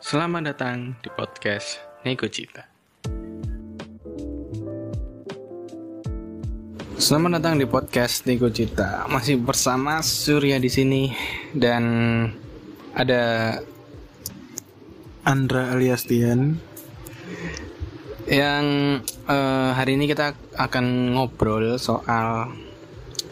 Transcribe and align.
Selamat 0.00 0.56
datang 0.56 0.96
di 1.04 1.12
podcast 1.12 1.76
Nego 2.08 2.24
Cita. 2.24 2.64
Selamat 6.96 7.36
datang 7.36 7.60
di 7.60 7.68
podcast 7.68 8.24
Nego 8.24 8.48
Cita. 8.48 9.04
Masih 9.12 9.36
bersama 9.36 10.00
Surya 10.00 10.56
di 10.56 10.72
sini 10.72 11.12
dan 11.52 11.84
ada 12.96 13.60
Andra 15.28 15.76
alias 15.76 16.08
Tian 16.08 16.56
yang 18.24 18.64
eh, 19.04 19.70
hari 19.76 20.00
ini 20.00 20.08
kita 20.08 20.32
akan 20.56 21.12
ngobrol 21.12 21.76
soal 21.76 22.48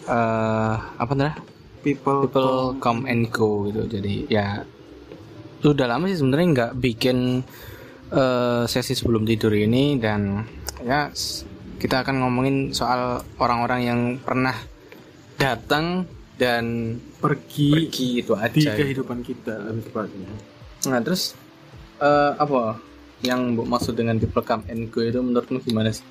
eh, 0.05 0.75
apa 0.77 1.13
nih? 1.17 1.33
people, 1.81 2.29
People 2.29 2.77
come 2.77 3.09
and 3.09 3.33
go 3.33 3.65
gitu. 3.73 3.89
Jadi 3.89 4.29
ya 4.29 4.69
udah 5.65 5.87
lama 5.91 6.07
sih 6.07 6.19
sebenarnya 6.23 6.47
nggak 6.55 6.73
bikin 6.79 7.43
eh, 8.15 8.63
sesi 8.71 8.95
sebelum 8.95 9.27
tidur 9.27 9.51
ini 9.51 9.99
dan 9.99 10.47
ya 10.85 11.11
kita 11.79 12.03
akan 12.03 12.23
ngomongin 12.23 12.75
soal 12.75 13.23
orang-orang 13.39 13.81
yang 13.83 14.01
pernah 14.23 14.55
datang 15.39 16.07
dan 16.39 16.99
pergi, 17.19 17.71
pergi 17.75 18.09
itu 18.23 18.33
di 18.35 18.63
aja. 18.67 18.75
kehidupan 18.75 19.19
kita 19.27 19.55
lebih 19.71 19.91
tepatnya. 19.91 20.31
Nah 20.87 21.01
terus 21.03 21.35
eh, 21.99 22.33
apa 22.39 22.79
yang 23.27 23.59
maksud 23.59 23.99
dengan 23.99 24.23
come 24.23 24.63
and 24.71 24.95
go 24.95 25.03
itu 25.03 25.19
menurutmu 25.19 25.59
gimana 25.67 25.91
sih? 25.91 26.07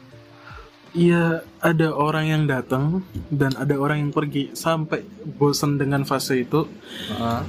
Iya, 0.95 1.43
ada 1.59 1.93
orang 1.93 2.25
yang 2.25 2.43
datang 2.48 3.03
dan 3.27 3.53
ada 3.59 3.75
orang 3.75 4.07
yang 4.07 4.11
pergi 4.15 4.55
sampai 4.55 5.03
bosan 5.35 5.76
dengan 5.77 6.07
fase 6.07 6.41
itu. 6.41 6.65
Heeh. 7.11 7.41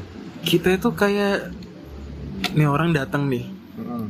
Kita 0.42 0.74
itu 0.74 0.90
kayak 0.94 1.50
nih 2.54 2.68
orang 2.68 2.94
datang 2.94 3.26
nih, 3.26 3.44
Heeh. 3.78 4.04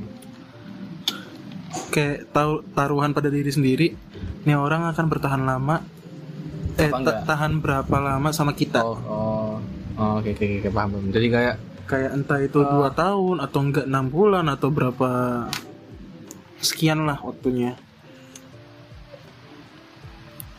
kayak 1.92 2.30
tahu 2.32 2.64
taruhan 2.72 3.12
pada 3.12 3.28
diri 3.28 3.48
sendiri. 3.48 3.96
Nih 4.44 4.56
orang 4.56 4.88
akan 4.88 5.06
bertahan 5.08 5.42
lama. 5.44 5.84
Eh, 6.78 6.92
tahan 7.26 7.58
berapa 7.58 7.96
lama 7.98 8.30
sama 8.30 8.54
kita? 8.54 8.86
Oh, 8.86 8.98
oh, 9.02 9.52
oh, 9.98 10.10
oke 10.22 10.30
oke 10.30 10.62
oke 10.62 10.70
paham. 10.70 10.94
paham. 10.94 11.06
Jadi 11.10 11.26
kayak 11.26 11.56
Kayak 11.88 12.20
entah 12.20 12.36
itu 12.44 12.60
dua 12.60 12.92
tahun 12.92 13.40
atau 13.40 13.64
enggak 13.64 13.88
enam 13.88 14.12
bulan 14.12 14.44
atau 14.52 14.68
berapa 14.68 15.08
sekian 16.60 17.08
lah 17.08 17.16
waktunya. 17.24 17.80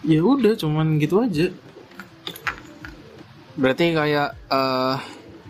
Ya 0.01 0.25
udah, 0.25 0.57
cuman 0.57 0.97
gitu 0.97 1.21
aja. 1.21 1.53
berarti 3.59 3.91
kayak 3.91 4.33
eh, 4.49 4.95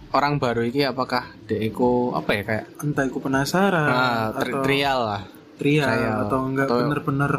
orang 0.09 0.41
baru 0.41 0.65
ini 0.65 0.89
apakah 0.89 1.29
deko 1.45 2.17
apa 2.17 2.31
ya 2.33 2.41
kayak 2.45 2.65
Entah 2.81 3.05
aku 3.05 3.19
penasaran 3.21 3.85
nah, 3.85 4.25
tri- 4.33 4.53
atau 4.53 4.63
trial 4.65 4.99
lah 5.05 5.21
trial 5.61 5.85
trial. 5.85 6.15
atau 6.25 6.37
enggak 6.49 6.67
bener-bener 6.71 7.33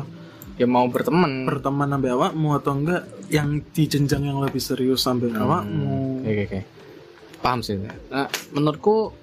ya 0.60 0.66
mau 0.68 0.86
berteman 0.86 1.48
berteman 1.48 1.88
sampai 1.88 2.10
awakmu 2.12 2.48
atau 2.54 2.72
enggak 2.76 3.02
yang 3.32 3.64
di 3.72 3.84
jenjang 3.88 4.28
yang 4.28 4.38
lebih 4.38 4.60
serius 4.60 5.02
sampai 5.02 5.32
awakmu. 5.34 6.22
oke 6.22 6.30
oke 6.30 6.42
oke 6.46 6.60
paham 7.40 7.60
sih 7.64 7.80
nah, 7.80 8.28
menurutku 8.52 9.16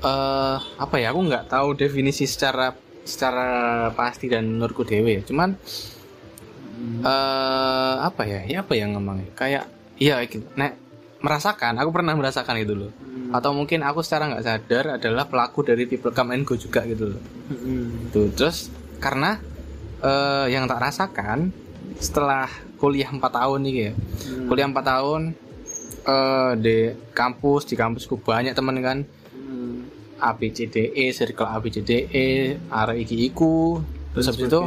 eh 0.00 0.58
apa 0.60 0.96
ya 1.00 1.10
aku 1.12 1.20
nggak 1.26 1.48
tahu 1.50 1.74
definisi 1.74 2.24
secara 2.28 2.70
secara 3.02 3.90
pasti 3.96 4.28
dan 4.30 4.46
menurutku 4.48 4.86
dewe 4.86 5.20
ya. 5.20 5.22
cuman 5.26 5.56
eh 7.02 7.94
apa 8.00 8.22
ya 8.24 8.40
ya 8.46 8.58
apa 8.62 8.72
yang 8.78 8.94
ngomongnya 8.94 9.32
kayak 9.34 9.64
iya 9.98 10.20
gitu. 10.28 10.46
nek 10.54 10.85
merasakan 11.18 11.78
aku 11.78 11.90
pernah 11.90 12.12
merasakan 12.12 12.60
itu 12.60 12.74
loh 12.74 12.92
atau 13.32 13.50
mungkin 13.50 13.82
aku 13.82 14.00
secara 14.00 14.30
nggak 14.30 14.44
sadar 14.44 14.84
adalah 14.96 15.26
pelaku 15.26 15.64
dari 15.64 15.84
people 15.84 16.12
come 16.12 16.32
and 16.32 16.46
go 16.46 16.54
juga 16.54 16.84
gitu 16.84 17.16
loh 17.16 17.22
Mm-mm. 17.50 18.10
Tuh, 18.10 18.30
terus 18.32 18.68
karena 18.96 19.38
eh, 20.00 20.46
yang 20.50 20.66
tak 20.66 20.80
rasakan 20.80 21.50
setelah 21.96 22.48
kuliah 22.76 23.08
4 23.08 23.20
tahun 23.20 23.58
nih 23.64 23.74
ya. 23.74 23.92
Kuliah 24.46 24.68
4 24.68 24.76
tahun 24.76 25.22
eh, 26.04 26.52
di 26.60 26.76
kampus, 27.12 27.64
di 27.64 27.74
kampusku 27.74 28.20
banyak 28.20 28.52
temen 28.52 28.76
kan. 28.80 28.98
Hmm. 29.32 29.88
ABCDE, 30.16 31.12
circle 31.12 31.48
ABCDE, 31.48 32.56
iki 32.96 33.16
iku. 33.28 33.80
Terus 34.12 34.26
habis 34.28 34.48
itu 34.48 34.60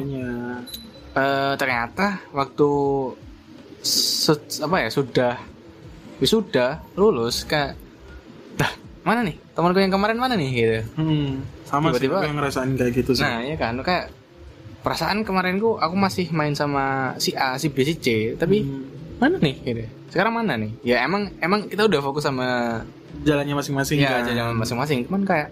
eh, 1.13 1.53
ternyata 1.57 2.21
waktu 2.33 2.69
se- 3.81 4.61
apa 4.61 4.77
ya 4.85 4.89
sudah 4.89 5.35
wisuda 6.19 6.67
lulus 6.93 7.43
kayak 7.43 7.75
dah 8.53 8.71
mana 9.01 9.23
nih 9.23 9.39
temanku 9.49 9.77
yang 9.77 9.89
kemarin 9.89 10.15
mana 10.15 10.35
nih 10.35 10.49
gitu 10.51 10.79
Hmm, 10.95 11.39
sama 11.63 11.89
sih 11.89 12.03
Tiba-tiba- 12.03 12.19
aku 12.19 12.27
yang 12.27 12.37
ngerasain 12.37 12.71
kayak 12.73 12.93
gitu 12.93 13.11
sih. 13.13 13.23
Nah, 13.23 13.39
iya 13.41 13.55
kan, 13.55 13.75
kayak 13.79 14.11
perasaan 14.79 15.21
kemarin 15.21 15.57
ku 15.57 15.75
aku 15.75 15.93
masih 15.93 16.27
main 16.29 16.53
sama 16.53 16.83
si 17.17 17.31
A, 17.33 17.55
si 17.55 17.67
B, 17.67 17.81
si 17.81 17.95
C, 17.95 18.07
tapi 18.33 18.61
Hmm, 18.61 18.83
mana 19.17 19.35
nih 19.37 19.55
gitu. 19.61 19.83
Sekarang 20.09 20.33
mana 20.33 20.55
nih? 20.55 20.71
Ya 20.81 21.01
emang 21.01 21.29
emang 21.37 21.65
kita 21.65 21.85
udah 21.85 21.99
fokus 21.99 22.23
sama 22.23 22.81
jalannya 23.21 23.53
masing-masing 23.53 23.99
ya 23.99 24.19
kan. 24.19 24.27
jalan 24.29 24.55
masing-masing, 24.55 25.03
cuman 25.05 25.23
kayak 25.23 25.49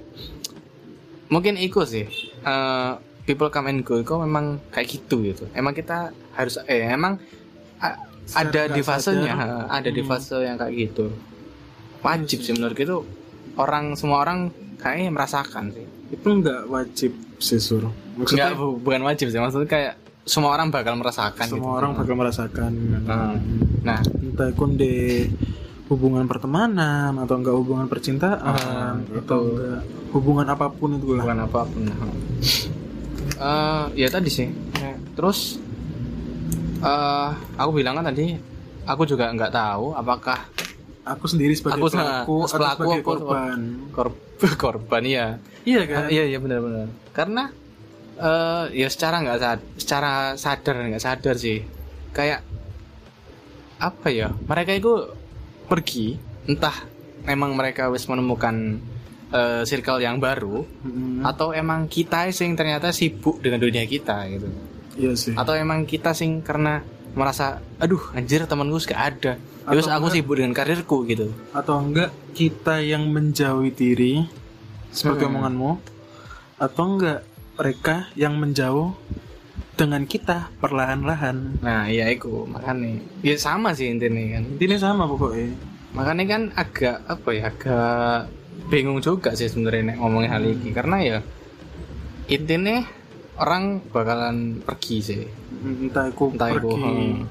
mungkin 1.27 1.55
ikut 1.55 1.85
sih. 1.85 2.07
eh, 2.39 2.91
people 3.23 3.47
come 3.47 3.67
and 3.67 3.83
go 3.83 3.99
kok 3.99 4.17
memang 4.17 4.63
kayak 4.69 4.87
gitu 4.89 5.19
gitu. 5.21 5.43
Emang 5.51 5.71
kita 5.71 6.09
harus 6.31 6.55
eh 6.63 6.87
emang 6.87 7.19
ada 8.33 8.61
di 8.67 8.81
nggak 8.81 8.83
fasenya, 8.83 9.33
sadar, 9.33 9.65
ada 9.69 9.89
di 9.89 10.01
hmm. 10.01 10.09
fase 10.09 10.35
yang 10.39 10.57
kayak 10.57 10.73
gitu. 10.75 11.05
Wajib 12.01 12.39
sih 12.41 12.53
menurut 12.53 12.77
itu 12.77 12.97
orang 13.55 13.95
semua 13.95 14.17
orang 14.21 14.51
kayaknya 14.77 15.11
merasakan 15.11 15.71
sih. 15.71 15.85
Itu 16.09 16.27
enggak 16.29 16.67
wajib 16.67 17.11
sih 17.37 17.59
sur. 17.59 17.87
Maksudnya 18.15 18.51
Enggak, 18.51 18.59
bu- 18.59 18.79
bukan 18.79 19.01
wajib 19.03 19.27
sih 19.29 19.39
maksudnya 19.39 19.67
kayak 19.67 19.93
semua 20.27 20.51
orang 20.51 20.67
bakal 20.67 20.99
merasakan 20.99 21.45
semua 21.47 21.71
gitu. 21.71 21.79
orang 21.79 21.91
bakal 21.95 22.15
merasakan. 22.15 22.71
Nah, 23.07 23.31
nah 23.81 23.99
Entah 24.03 24.47
itu 24.51 24.63
di 24.75 24.93
hubungan 25.87 26.27
pertemanan 26.27 27.15
atau 27.15 27.35
enggak 27.39 27.55
hubungan 27.55 27.87
percintaan 27.87 28.43
Ah, 28.43 28.93
atau 29.23 29.39
enggak 29.55 29.81
hubungan 30.11 30.47
apa 30.47 30.67
pun 30.67 30.99
itu 30.99 31.15
lah. 31.15 31.23
bukan 31.23 31.39
apa 31.47 31.59
pun 31.63 31.81
Eh, 33.37 33.85
ya 33.95 34.07
tadi 34.09 34.27
sih 34.27 34.49
Ya, 34.77 34.93
terus 35.13 35.57
eh 36.79 37.27
aku 37.55 37.71
bilang 37.73 37.95
kan 37.95 38.05
tadi 38.05 38.37
aku 38.83 39.03
juga 39.03 39.29
nggak 39.29 39.51
tahu 39.51 39.93
apakah 39.93 40.39
Aku 41.07 41.23
sendiri 41.23 41.55
sebagai 41.55 41.79
Aku 41.79 41.87
pelaku 41.87 42.35
atau 42.43 42.57
pelaku 42.59 42.81
sebagai 42.83 42.99
apa- 42.99 43.07
korban. 43.07 43.59
kor- 43.89 44.19
korban 44.61 45.03
ya 45.03 45.25
Iya 45.63 45.81
kan? 45.83 46.03
iya 46.07 46.23
iya 46.25 46.37
benar-benar 46.37 46.87
karena 47.11 47.47
eh 48.13 48.65
ya 48.75 48.87
secara 48.87 49.21
nggak 49.21 49.37
sad 49.37 49.59
secara 49.75 50.11
sadar 50.35 50.75
nggak 50.85 50.99
sadar 51.01 51.35
sih 51.35 51.63
kayak 52.11 52.43
apa 53.77 54.07
ya 54.09 54.33
mereka 54.41 54.73
itu 54.73 54.91
pergi 55.63 56.17
entah 56.43 56.75
memang 57.23 57.53
mereka 57.53 57.87
wis 57.87 58.03
menemukan 58.03 58.81
eh, 59.29 59.63
circle 59.63 59.99
yang 59.99 60.17
baru 60.17 60.65
Mm-mm. 60.81 61.23
atau 61.23 61.51
emang 61.51 61.85
kita 61.85 62.27
sing 62.31 62.51
ternyata 62.53 62.89
sibuk 62.89 63.37
dengan 63.37 63.59
dunia 63.59 63.83
kita 63.83 64.27
gitu 64.27 64.47
Iya 64.97 65.13
sih. 65.13 65.33
atau 65.37 65.53
emang 65.53 65.85
kita 65.85 66.11
sing 66.11 66.41
karena 66.41 66.81
merasa 67.13 67.61
aduh 67.77 68.01
anjir 68.13 68.45
temanku 68.45 68.77
gak 68.83 68.97
ada. 68.97 69.33
Terus 69.67 69.85
Atau 69.85 69.97
aku 69.99 70.07
sibuk 70.09 70.37
dengan 70.39 70.53
karirku 70.55 71.05
gitu. 71.05 71.29
Atau 71.51 71.77
enggak 71.81 72.09
kita 72.33 72.79
yang 72.81 73.09
menjauhi 73.09 73.69
diri 73.69 74.13
seperti 74.89 75.27
Hmm. 75.27 75.37
omonganmu 75.37 75.71
atau 76.57 76.83
enggak 76.87 77.19
mereka 77.57 77.95
yang 78.15 78.37
menjauh 78.37 78.93
dengan 79.73 80.05
kita 80.05 80.49
perlahan-lahan. 80.57 81.61
Nah 81.61 81.85
iya 81.85 82.09
itu 82.09 82.45
makanya 82.49 82.97
ya 83.21 83.37
sama 83.37 83.73
sih 83.77 83.93
intinya 83.93 84.17
kan. 84.37 84.43
Intinya 84.57 84.77
sama 84.81 85.03
pokoknya. 85.05 85.53
Makanya 85.93 86.23
kan 86.25 86.41
agak 86.53 86.97
apa 87.05 87.29
ya 87.33 87.43
agak 87.49 88.21
bingung 88.69 89.01
juga 89.01 89.33
sih 89.33 89.45
sebenarnya 89.45 89.97
ngomongin 89.97 90.29
hal 90.29 90.43
ini 90.43 90.69
karena 90.73 90.97
ya 90.99 91.17
intinya 92.27 92.83
orang 93.37 93.79
bakalan 93.93 94.61
pergi 94.61 94.97
sih 95.01 95.21
entah 95.63 96.09
aku 96.09 96.33
entah 96.33 96.49
itu 96.53 96.69
pergi 96.69 96.81
hmm, 96.81 97.21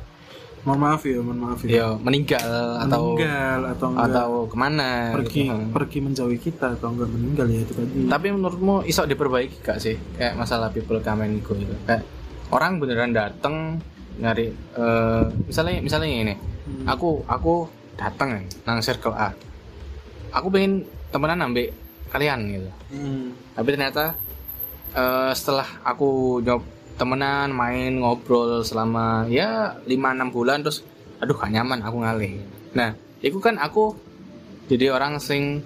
mohon 0.67 0.79
maaf 0.83 1.03
ya 1.07 1.19
mohon 1.23 1.39
maaf 1.39 1.59
ya 1.63 1.69
ya 1.71 1.87
meninggal 1.99 2.51
atau 2.83 3.15
meninggal 3.15 3.61
atau 3.71 3.87
enggak 3.95 4.07
atau 4.11 4.31
ke 4.51 4.57
mana 4.59 4.91
pergi 5.15 5.41
gitu. 5.47 5.63
Pergi 5.71 5.99
menjauhi 6.03 6.39
kita 6.43 6.67
atau 6.75 6.89
enggak 6.91 7.11
meninggal 7.11 7.47
ya 7.47 7.61
itu 7.63 7.73
tadi 7.75 8.07
Tapi 8.11 8.27
menurutmu 8.35 8.75
iso 8.83 9.03
diperbaiki 9.07 9.63
gak 9.63 9.79
sih 9.79 9.95
kayak 10.19 10.35
masalah 10.35 10.71
people 10.75 10.99
come 11.03 11.23
and 11.23 11.39
go 11.47 11.55
itu? 11.55 11.75
Kayak 11.87 12.03
orang 12.51 12.83
beneran 12.83 13.15
dateng 13.15 13.79
nyari 14.17 14.51
eh 14.55 15.25
misalnya 15.47 15.85
misalnya 15.85 16.09
ini, 16.09 16.37
Hmm. 16.67 16.83
aku 16.91 17.23
aku 17.31 17.71
dateng 17.95 18.43
nang 18.67 18.83
circle 18.83 19.15
A. 19.15 19.31
Aku 20.35 20.51
pengen 20.51 20.83
temenan 21.15 21.47
ambek 21.47 21.71
kalian 22.11 22.43
gitu. 22.51 22.71
Hmm. 22.91 23.39
Tapi 23.55 23.69
ternyata 23.71 24.19
eh 24.97 25.33
setelah 25.33 25.69
aku 25.85 26.41
nyob 26.41 26.65
temenan 26.97 27.53
main 27.53 28.01
ngobrol 28.01 28.65
selama 28.65 29.29
ya 29.29 29.77
5-6 29.85 30.33
bulan 30.33 30.65
terus 30.65 30.81
aduh 31.17 31.37
gak 31.37 31.53
nyaman 31.53 31.81
aku 31.81 31.97
ngalih. 32.01 32.41
Nah, 32.73 32.93
itu 33.21 33.37
kan 33.37 33.57
aku 33.57 33.93
jadi 34.67 34.91
orang 34.91 35.21
sing 35.21 35.61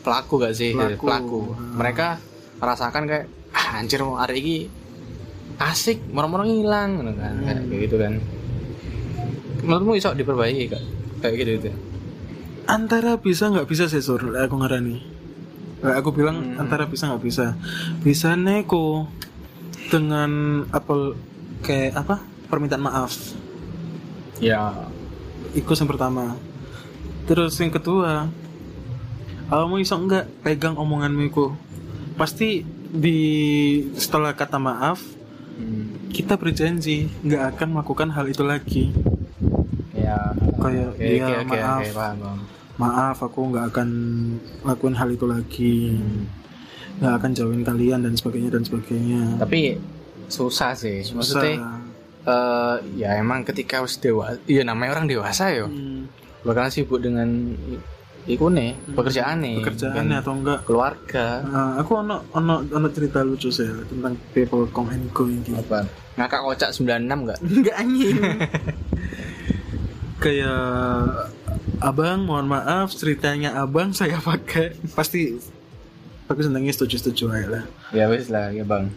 pelaku 0.00 0.36
gak 0.38 0.52
sih 0.52 0.72
Pelaku. 0.72 1.04
pelaku, 1.04 1.40
Hmm. 1.52 1.76
mereka 1.76 2.08
merasakan 2.56 3.04
kayak 3.04 3.26
ah, 3.50 3.80
anjir 3.80 4.00
mau 4.00 4.16
hari 4.16 4.40
ini 4.40 4.56
asik 5.56 6.00
moro-moro 6.08 6.44
ngilang 6.44 7.00
gitu 7.00 7.12
kan 7.16 7.34
Hmm. 7.36 7.68
kayak 7.68 7.80
gitu 7.84 7.96
kan 7.96 8.12
menurutmu 9.60 9.92
bisa 9.92 10.12
diperbaiki 10.12 10.64
kak 10.68 10.82
kayak 11.20 11.34
gitu 11.36 11.50
gitu 11.58 11.70
antara 12.64 13.16
bisa 13.16 13.48
nggak 13.48 13.68
bisa 13.68 13.84
sih 13.84 14.00
sur 14.00 14.20
aku 14.22 14.56
ngarani 14.56 15.04
aku 15.80 16.12
bilang 16.12 16.36
Hmm. 16.40 16.60
antara 16.60 16.84
bisa 16.84 17.08
nggak 17.08 17.24
bisa 17.24 17.46
bisa 18.04 18.36
neko 18.36 19.08
dengan 19.88 20.62
apa 20.70 21.16
kayak 21.64 21.96
apa 21.96 22.20
permintaan 22.46 22.84
maaf 22.84 23.16
ya 24.40 24.76
itu 25.56 25.80
yang 25.80 25.88
pertama 25.90 26.36
terus 27.24 27.56
yang 27.58 27.72
kedua 27.72 28.28
kamu 29.50 29.82
iso 29.82 29.98
nggak 29.98 30.46
pegang 30.46 30.78
omonganmu 30.78 31.26
itu 31.26 31.52
pasti 32.14 32.62
di 32.90 33.18
setelah 33.96 34.34
kata 34.36 34.58
maaf 34.60 35.00
hmm. 35.58 36.12
kita 36.12 36.36
berjanji 36.36 37.10
nggak 37.24 37.56
akan 37.56 37.68
melakukan 37.78 38.08
hal 38.12 38.26
itu 38.28 38.44
lagi 38.44 38.84
ya 39.96 40.36
Kayak, 40.60 40.92
oke, 40.92 41.00
iya, 41.00 41.24
oke, 41.24 41.32
oke, 41.40 41.56
maaf. 41.56 41.80
oke, 41.80 41.90
paham, 41.96 42.16
paham. 42.20 42.38
Maaf 42.80 43.20
aku 43.20 43.52
nggak 43.52 43.66
akan 43.70 43.88
lakuin 44.64 44.96
hal 44.96 45.08
itu 45.12 45.26
lagi. 45.28 45.76
Hmm. 45.92 46.24
nggak 47.00 47.16
akan 47.16 47.30
jauhin 47.32 47.64
kalian 47.64 48.04
dan 48.04 48.12
sebagainya 48.12 48.52
dan 48.52 48.60
sebagainya. 48.60 49.40
Tapi 49.40 49.76
susah 50.28 50.72
sih. 50.72 51.04
Maksudnya 51.12 51.56
Susah. 51.56 51.76
eh 52.20 52.76
ya 53.00 53.16
emang 53.16 53.40
ketika 53.40 53.80
harus 53.80 53.96
dewasa 53.96 54.36
iya 54.44 54.64
namanya 54.64 54.96
orang 54.96 55.08
dewasa 55.08 55.48
yo. 55.48 55.68
Hmm, 55.68 56.08
bakalan 56.44 56.68
sibuk 56.68 57.00
dengan 57.00 57.56
iku 58.28 58.52
nih 58.52 58.76
pekerjaan 58.92 59.40
nih 59.40 59.64
pekerjaannya 59.64 60.16
atau 60.20 60.32
enggak? 60.36 60.60
keluarga. 60.68 61.40
Nah, 61.40 61.80
aku 61.80 62.04
ono 62.04 62.20
ono 62.36 62.68
ono 62.68 62.86
cerita 62.92 63.24
lucu 63.24 63.48
sih 63.48 63.64
tentang 63.88 64.20
people 64.36 64.68
come 64.68 64.92
and 64.92 65.08
go 65.16 65.24
ini. 65.24 65.56
Apa? 65.56 65.88
Ngakak 66.20 66.40
kocak 66.44 66.70
96 66.76 67.00
enggak? 67.08 67.38
Enggak 67.40 67.76
anjing. 67.80 68.16
Kayak 70.20 70.60
abang 71.78 72.24
mohon 72.24 72.46
maaf 72.46 72.92
ceritanya 72.92 73.56
abang 73.56 73.92
saya 73.92 74.16
pakai 74.18 74.72
pasti 74.92 75.36
aku 76.26 76.40
senangnya 76.40 76.72
setuju-setuju 76.72 77.24
aja 77.28 77.48
lah. 77.50 77.64
ya 77.90 78.04
wis 78.06 78.28
lah 78.28 78.50
ya 78.50 78.64
bang 78.64 78.88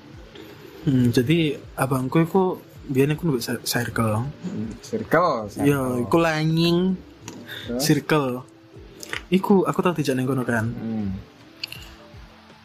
Hmm, 0.83 1.15
jadi 1.15 1.55
abangku 1.79 2.27
itu 2.27 2.59
biasanya 2.91 3.15
aku 3.15 3.39
bisa 3.39 3.55
circle. 3.63 4.27
circle 4.83 5.47
Ya, 5.63 5.79
iku 5.95 6.19
langing 6.19 6.99
circle. 7.79 8.43
Iku 9.31 9.63
aku 9.63 9.79
tahu 9.79 9.95
tidak 9.95 10.19
nengkono 10.19 10.43
kan. 10.43 10.67
hmm. 10.75 11.07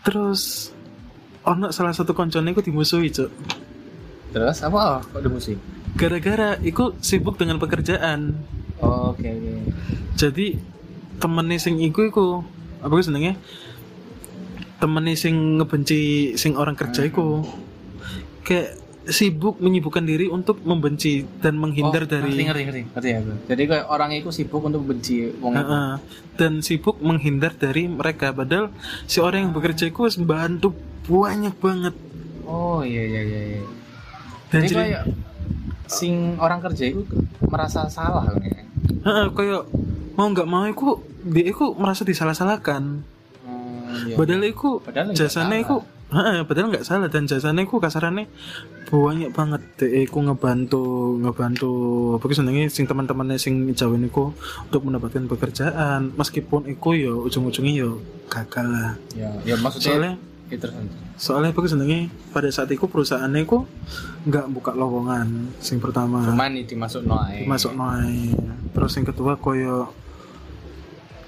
Terus 0.03 0.75
ono 1.47 1.71
salah 1.71 1.95
satu 1.95 2.11
koncone 2.11 2.51
iku 2.51 2.59
dimusuhi, 2.59 3.15
Cuk. 3.15 3.31
terus 4.29 4.61
apa 4.61 5.01
kok 5.01 5.25
musik 5.31 5.57
Gara-gara 5.95 6.59
iku 6.61 6.99
sibuk 6.99 7.39
dengan 7.39 7.63
pekerjaan. 7.63 8.35
Oh, 8.83 9.15
oke 9.15 9.27
oke. 9.27 9.53
Jadi 10.19 10.47
temennya 11.19 11.59
sing 11.59 11.83
iku 11.83 12.01
iku 12.07 12.27
apa 12.79 12.95
gue 12.95 13.03
senengnya 13.03 13.35
temennya 14.79 15.19
sing 15.19 15.59
ngebenci 15.59 16.35
sing 16.39 16.55
orang 16.55 16.79
kerja 16.79 17.07
iku. 17.07 17.43
Kayak 18.47 18.79
sibuk 19.09 19.57
menyibukkan 19.59 20.05
diri 20.05 20.29
untuk 20.29 20.61
membenci 20.63 21.25
dan 21.41 21.57
menghindar 21.57 22.05
Oh, 22.05 22.09
dari 22.09 22.29
ngerti 22.29 22.45
ngerti 22.45 22.63
ngerti. 22.69 22.83
Ngerti 22.93 23.09
aku 23.17 23.33
jadi 23.49 23.63
kayak 23.65 23.87
orang 23.89 24.11
itu 24.13 24.29
sibuk 24.29 24.63
untuk 24.69 24.85
benci 24.85 25.33
wong 25.41 25.53
itu. 25.57 25.65
Heeh. 25.65 25.93
dan 26.39 26.53
sibuk 26.63 27.01
menghindar 27.03 27.57
dari 27.57 27.89
mereka. 27.91 28.31
Padahal 28.31 28.71
si 29.09 29.19
orang 29.19 29.49
yang 29.49 29.53
bekerja 29.57 29.89
iku 29.89 30.07
harus 30.07 30.21
membantu 30.21 30.77
banyak 31.09 31.57
banget. 31.59 31.95
Oh 32.45 32.85
iya 32.85 33.03
iya 33.03 33.23
iya 33.25 33.41
iya. 33.57 33.63
Dan 34.53 34.61
jadi 34.65 34.69
jadi 34.69 34.77
kayak 34.77 35.03
sing 35.89 36.37
orang 36.37 36.61
kerja 36.61 36.85
itu 36.93 37.03
merasa 37.49 37.89
salah 37.89 38.29
kan 38.29 38.45
ya 38.45 38.68
heeh, 39.09 39.27
kayak 39.33 39.63
mau 40.15 40.29
nggak 40.29 40.49
mau 40.49 40.65
iku 40.69 41.01
dia 41.25 41.49
iku 41.49 41.73
merasa 41.73 42.05
disalah-salahkan. 42.05 42.83
Hmm, 43.49 44.05
iya. 44.05 44.15
padahal 44.15 44.45
iku 44.45 44.85
Padahal 44.85 45.11
nggak 45.11 45.19
jasanya 45.19 45.57
iku 45.57 45.81
heeh, 46.09 46.41
padahal 46.49 46.73
nggak 46.73 46.85
salah 46.89 47.09
dan 47.13 47.29
jasanya 47.29 47.65
iku 47.65 47.81
kasarannya 47.81 48.29
banyak 48.89 49.31
banget. 49.33 49.61
Deh 49.77 50.09
iku 50.09 50.25
ngebantu 50.25 51.17
ngebantu 51.21 51.73
apa 52.17 52.25
sih 52.33 52.39
senengnya 52.41 52.69
sing 52.73 52.89
teman-temannya 52.89 53.37
sing 53.37 53.69
jauhin 53.77 54.09
iku 54.09 54.33
untuk 54.69 54.83
mendapatkan 54.89 55.29
pekerjaan. 55.29 56.17
Meskipun 56.17 56.69
iku 56.73 56.97
yo 56.97 57.25
ujung-ujungnya 57.29 57.73
yo 57.85 58.01
gagal 58.33 58.67
lah. 58.69 58.91
Ya 59.13 59.29
ya 59.45 59.57
maksudnya 59.61 59.93
soalnya 59.93 60.15
ya, 60.49 60.57
terus 60.57 60.75
soalnya 61.17 61.53
sih 61.53 61.69
senengnya 61.69 62.09
pada 62.33 62.49
saat 62.49 62.69
itu 62.73 62.85
perusahaannya 62.89 63.45
iku 63.45 63.69
nggak 64.25 64.47
buka 64.53 64.73
lowongan 64.73 65.53
sing 65.61 65.79
pertama. 65.79 66.25
Cuman 66.25 66.53
ini 66.57 66.65
dimasuk 66.65 67.05
noai 67.05 67.45
masuk 67.45 67.73
noai 67.73 68.33
terus 68.73 68.93
yang 68.97 69.07
kedua 69.09 69.37
koyo 69.37 69.93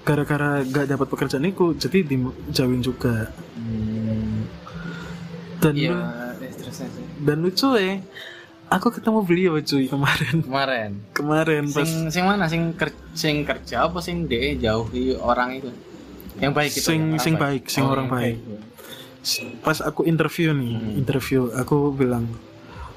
gara-gara 0.01 0.65
gak 0.65 0.89
dapat 0.91 1.07
pekerjaan 1.07 1.45
iku 1.47 1.77
jadi 1.77 2.03
dijauhin 2.03 2.81
juga. 2.81 3.31
Hmm, 3.55 4.49
dan 5.61 5.75
terus 5.77 6.77
terus. 6.81 6.81
dan 7.21 7.37
lucu 7.45 7.69
ya 7.77 8.01
aku 8.71 8.89
ketemu 8.95 9.19
beliau 9.27 9.55
cuy 9.61 9.85
kemarin. 9.91 10.37
Kemarin? 10.47 10.91
Kemarin 11.13 11.63
pas 11.75 11.85
sing 11.85 12.09
sing 12.09 12.25
mana? 12.25 12.47
Sing 12.47 12.73
ker, 12.79 12.95
sing 13.13 13.43
kerja 13.43 13.91
apa 13.91 13.99
sing 14.01 14.31
de 14.31 14.57
jauhi 14.57 15.19
orang 15.19 15.59
itu? 15.59 15.71
Yang 16.39 16.53
baik 16.55 16.73
itu 16.73 16.89
Sing- 16.89 17.11
orang 17.13 17.21
sing 17.21 17.35
baik, 17.37 17.63
sing 17.69 17.85
orang 17.85 18.07
yang 18.07 18.15
baik. 18.15 18.37
Pas 19.61 19.79
aku 19.85 20.09
interview 20.09 20.57
nih 20.57 20.75
Hmm. 20.81 20.97
interview 20.97 21.53
aku 21.53 21.93
bilang 21.93 22.25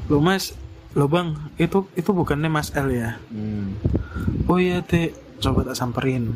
lo 0.07 0.23
mas 0.23 0.55
lo 0.93 1.09
bang 1.09 1.35
itu 1.57 1.83
itu 1.95 2.09
bukannya 2.13 2.47
mas 2.47 2.71
L 2.71 2.87
ya 2.89 3.19
hmm. 3.33 4.45
oh 4.47 4.59
iya 4.59 4.79
teh 4.79 5.11
coba 5.41 5.67
tak 5.67 5.75
samperin 5.75 6.31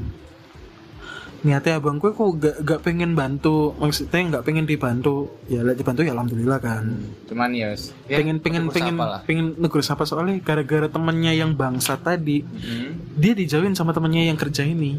niatnya 1.46 1.78
abangku 1.78 2.10
aku 2.10 2.34
gak, 2.42 2.66
gak 2.66 2.82
pengen 2.82 3.14
bantu 3.14 3.72
maksudnya 3.78 4.42
gak 4.42 4.44
pengen 4.50 4.66
dibantu 4.66 5.38
ya 5.46 5.62
lah 5.62 5.78
dibantu 5.78 6.02
ya 6.02 6.12
alhamdulillah 6.18 6.58
kan 6.60 6.98
cuman 7.30 7.54
ya, 7.54 7.72
wis. 7.72 7.94
ya 8.10 8.18
pengen 8.20 8.42
pengen 8.42 8.68
pengen 8.74 8.98
lah. 8.98 9.22
pengen 9.24 9.54
negur 9.56 9.86
sapa 9.86 10.04
soalnya 10.04 10.42
gara-gara 10.42 10.90
temennya 10.90 11.38
yang 11.38 11.54
bangsa 11.54 11.96
tadi 11.96 12.42
Hmm. 12.42 12.98
dia 13.16 13.38
dijauhin 13.38 13.78
sama 13.78 13.94
temennya 13.94 14.28
yang 14.28 14.36
kerja 14.36 14.66
ini 14.66 14.98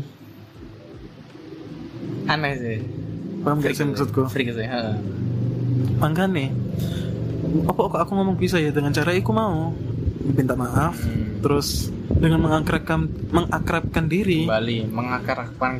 aneh 2.30 2.54
sih 2.56 2.78
paham 3.42 3.58
gak 3.62 3.74
sih 3.74 3.84
maksudku 3.86 4.26
freak 4.30 4.52
sih. 4.54 4.66
makanya 5.98 6.50
apa 7.68 7.80
kok 7.80 8.00
aku 8.02 8.12
ngomong 8.12 8.36
bisa 8.36 8.60
ya? 8.60 8.70
Dengan 8.74 8.92
cara 8.92 9.14
aku 9.14 9.32
mau. 9.32 9.72
Minta 10.28 10.52
maaf. 10.58 10.98
Hmm. 11.00 11.26
terus 11.38 11.94
dengan 12.18 12.42
mengakrabkan 12.42 13.06
mengakrabkan 13.30 14.10
diri. 14.10 14.42
Kembali 14.42 14.90
mengakarkan 14.90 15.74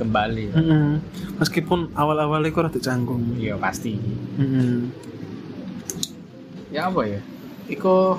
kembali. 0.00 0.46
Mm-mm. 0.56 0.88
meskipun 1.36 1.92
awal-awalnya 1.92 2.48
aku 2.48 2.64
rada 2.64 2.80
canggung. 2.80 3.36
Iya 3.36 3.60
pasti. 3.60 4.00
Mm-mm. 4.40 4.88
ya 6.72 6.88
apa 6.88 7.04
ya? 7.04 7.20
Iko 7.68 8.16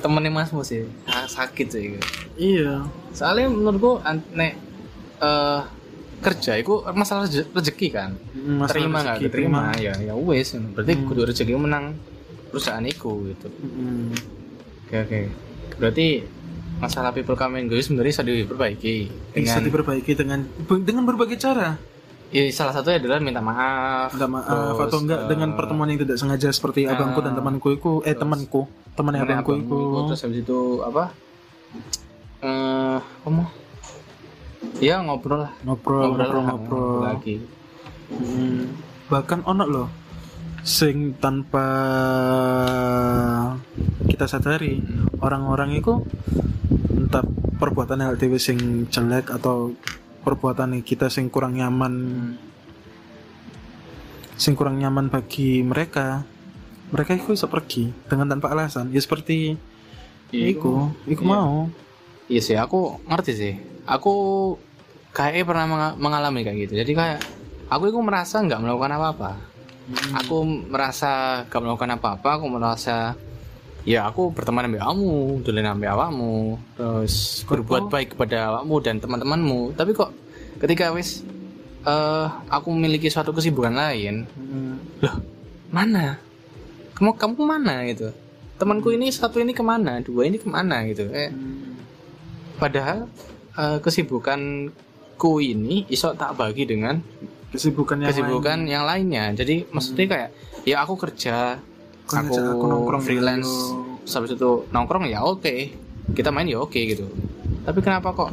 temennya 0.00 0.30
masmu 0.32 0.62
sih 0.62 0.86
Ah, 1.04 1.28
sakit 1.28 1.66
sih 1.68 2.00
iya. 2.40 2.86
Soalnya 3.12 3.52
menurutku 3.52 4.00
nek 4.32 4.56
eh, 5.20 5.60
kerja 6.18 6.52
itu 6.58 6.82
masalah 6.90 7.24
rezeki 7.30 7.88
kan? 7.90 8.10
Mm, 8.34 8.56
masalah 8.58 8.74
terima 8.74 8.98
nggak 9.02 9.18
terima. 9.30 9.60
Ya 9.78 9.94
ya 9.98 10.14
wes 10.18 10.54
berarti 10.54 10.92
Hmm. 10.94 11.06
kudu 11.06 11.20
rezeki 11.30 11.54
menang 11.54 11.94
perusahaan 12.50 12.82
iku 12.82 13.28
gitu. 13.28 13.46
Mm-mm. 13.50 14.14
oke 14.88 14.96
oke. 15.04 15.20
Berarti 15.78 16.06
masalah 16.78 17.10
people 17.10 17.34
and 17.34 17.66
go 17.66 17.74
sebenarnya 17.74 18.14
bisa 18.14 18.22
diperbaiki 18.22 18.96
bisa 19.34 19.58
dengan 19.58 19.62
diperbaiki 19.66 20.12
dengan 20.14 20.40
dengan 20.86 21.02
berbagai 21.06 21.38
cara. 21.38 21.74
Ya, 22.28 22.44
salah 22.52 22.76
satunya 22.76 23.00
adalah 23.00 23.24
minta 23.24 23.40
maaf 23.40 24.12
minta 24.12 24.28
maaf 24.28 24.76
terus, 24.76 24.92
atau 24.92 24.98
enggak 25.00 25.20
eh, 25.24 25.28
dengan 25.32 25.48
pertemuan 25.56 25.88
yang 25.88 26.04
tidak 26.04 26.20
sengaja 26.20 26.52
seperti 26.52 26.84
ah, 26.84 26.92
abangku 26.92 27.24
dan 27.24 27.32
temanku 27.32 27.68
iku 27.72 27.92
eh 28.04 28.12
terus- 28.12 28.20
temanku 28.20 28.60
temannya 28.92 29.24
temennya 29.24 29.40
abangku 29.40 29.52
iku, 29.56 29.80
terus 30.12 30.20
habis 30.28 30.44
itu 30.44 30.58
apa? 30.84 31.08
Eh 32.38 32.98
kamu 33.24 33.42
ya 34.78 35.02
ngobrol 35.02 35.46
lah. 35.46 35.52
Ngobrol 35.66 36.14
ngobrol 36.14 36.28
lah, 36.30 36.44
ngobrol 36.54 36.98
lagi. 37.04 37.34
Hmm, 38.08 38.72
bahkan 39.12 39.44
ono 39.44 39.64
loh 39.68 39.88
sing 40.64 41.16
tanpa 41.16 41.64
kita 44.08 44.28
sadari 44.28 44.80
orang-orang 45.20 45.78
itu 45.78 46.02
entah 46.92 47.24
perbuatan 47.56 48.04
LTW 48.16 48.36
sing 48.36 48.58
jelek 48.90 49.32
atau 49.32 49.72
perbuatan 50.24 50.80
kita 50.82 51.08
sing 51.08 51.28
kurang 51.28 51.56
nyaman. 51.56 51.94
Sing 54.38 54.54
kurang 54.54 54.78
nyaman 54.78 55.10
bagi 55.10 55.62
mereka 55.66 56.22
mereka 56.88 57.12
itu 57.12 57.36
bisa 57.36 57.50
pergi 57.50 57.90
dengan 58.08 58.32
tanpa 58.32 58.52
alasan. 58.52 58.88
Ya 58.94 59.00
seperti 59.02 59.58
Iya, 60.28 60.52
iku 60.52 60.92
iku 61.08 61.22
Iya. 61.24 61.30
mau. 61.32 61.72
Iya 62.28 62.40
sih, 62.44 62.56
aku 62.60 63.00
ngerti 63.08 63.32
sih. 63.32 63.54
Aku 63.88 64.14
kayaknya 65.10 65.44
pernah 65.44 65.66
menga- 65.66 65.96
mengalami 65.96 66.40
kayak 66.42 66.58
gitu. 66.64 66.72
Jadi 66.76 66.92
kayak 66.92 67.20
aku 67.66 67.88
itu 67.88 67.98
merasa 67.98 68.38
nggak 68.38 68.60
melakukan 68.60 68.92
apa-apa. 68.92 69.30
Aku 70.18 70.44
merasa 70.44 71.42
nggak 71.44 71.60
melakukan 71.60 71.90
apa-apa 71.96 72.28
aku 72.36 72.46
merasa 72.46 73.16
ya 73.88 74.04
aku 74.04 74.28
berteman 74.28 74.68
dengan 74.68 74.84
kamu 74.86 75.14
dolen 75.40 75.64
sama 75.64 75.86
awakmu 75.88 76.34
terus 76.76 77.14
berbuat 77.42 77.88
baik 77.88 78.12
kepada 78.12 78.52
awakmu 78.52 78.74
dan 78.78 79.00
teman-temanmu. 79.00 79.72
Tapi 79.72 79.90
kok 79.92 80.12
ketika 80.58 80.92
wis 80.92 81.24
eh 81.80 82.26
aku 82.48 82.68
memiliki 82.68 83.08
suatu 83.08 83.32
kesibukan 83.32 83.72
lain 83.72 84.28
Hmm. 84.28 84.76
loh 85.00 85.16
mana? 85.68 86.20
Kamu 86.92 87.14
kamu 87.14 87.32
ke 87.32 87.44
mana 87.46 87.74
gitu? 87.86 88.08
Temanku 88.58 88.90
ini 88.90 89.08
satu 89.08 89.38
ini 89.38 89.54
ke 89.54 89.62
mana? 89.62 90.02
Dua 90.02 90.26
ini 90.26 90.36
ke 90.36 90.44
mana 90.44 90.84
gitu? 90.84 91.08
Eh 91.08 91.30
padahal 92.58 93.06
eh, 93.54 93.78
kesibukanku 95.18 95.42
ini 95.42 95.82
iso 95.90 96.14
tak 96.14 96.38
bagi 96.38 96.62
dengan 96.62 97.02
kesibukan 97.50 97.98
yang 97.98 98.08
kesibukan 98.08 98.58
yang 98.64 98.84
lainnya. 98.86 99.34
Jadi 99.34 99.66
maksudnya 99.68 100.06
kayak 100.06 100.28
ya 100.62 100.80
aku 100.80 100.94
kerja 100.96 101.58
aku, 102.06 102.30
aku 102.30 102.64
nongkrong 102.64 103.02
freelance 103.02 103.50
dulu. 103.50 104.06
habis 104.06 104.30
itu 104.32 104.50
nongkrong 104.70 105.04
ya 105.06 105.20
oke. 105.20 105.54
Kita 106.08 106.30
main 106.30 106.46
ya 106.46 106.62
oke 106.62 106.78
gitu. 106.78 107.04
Tapi 107.66 107.78
kenapa 107.82 108.14
kok 108.14 108.30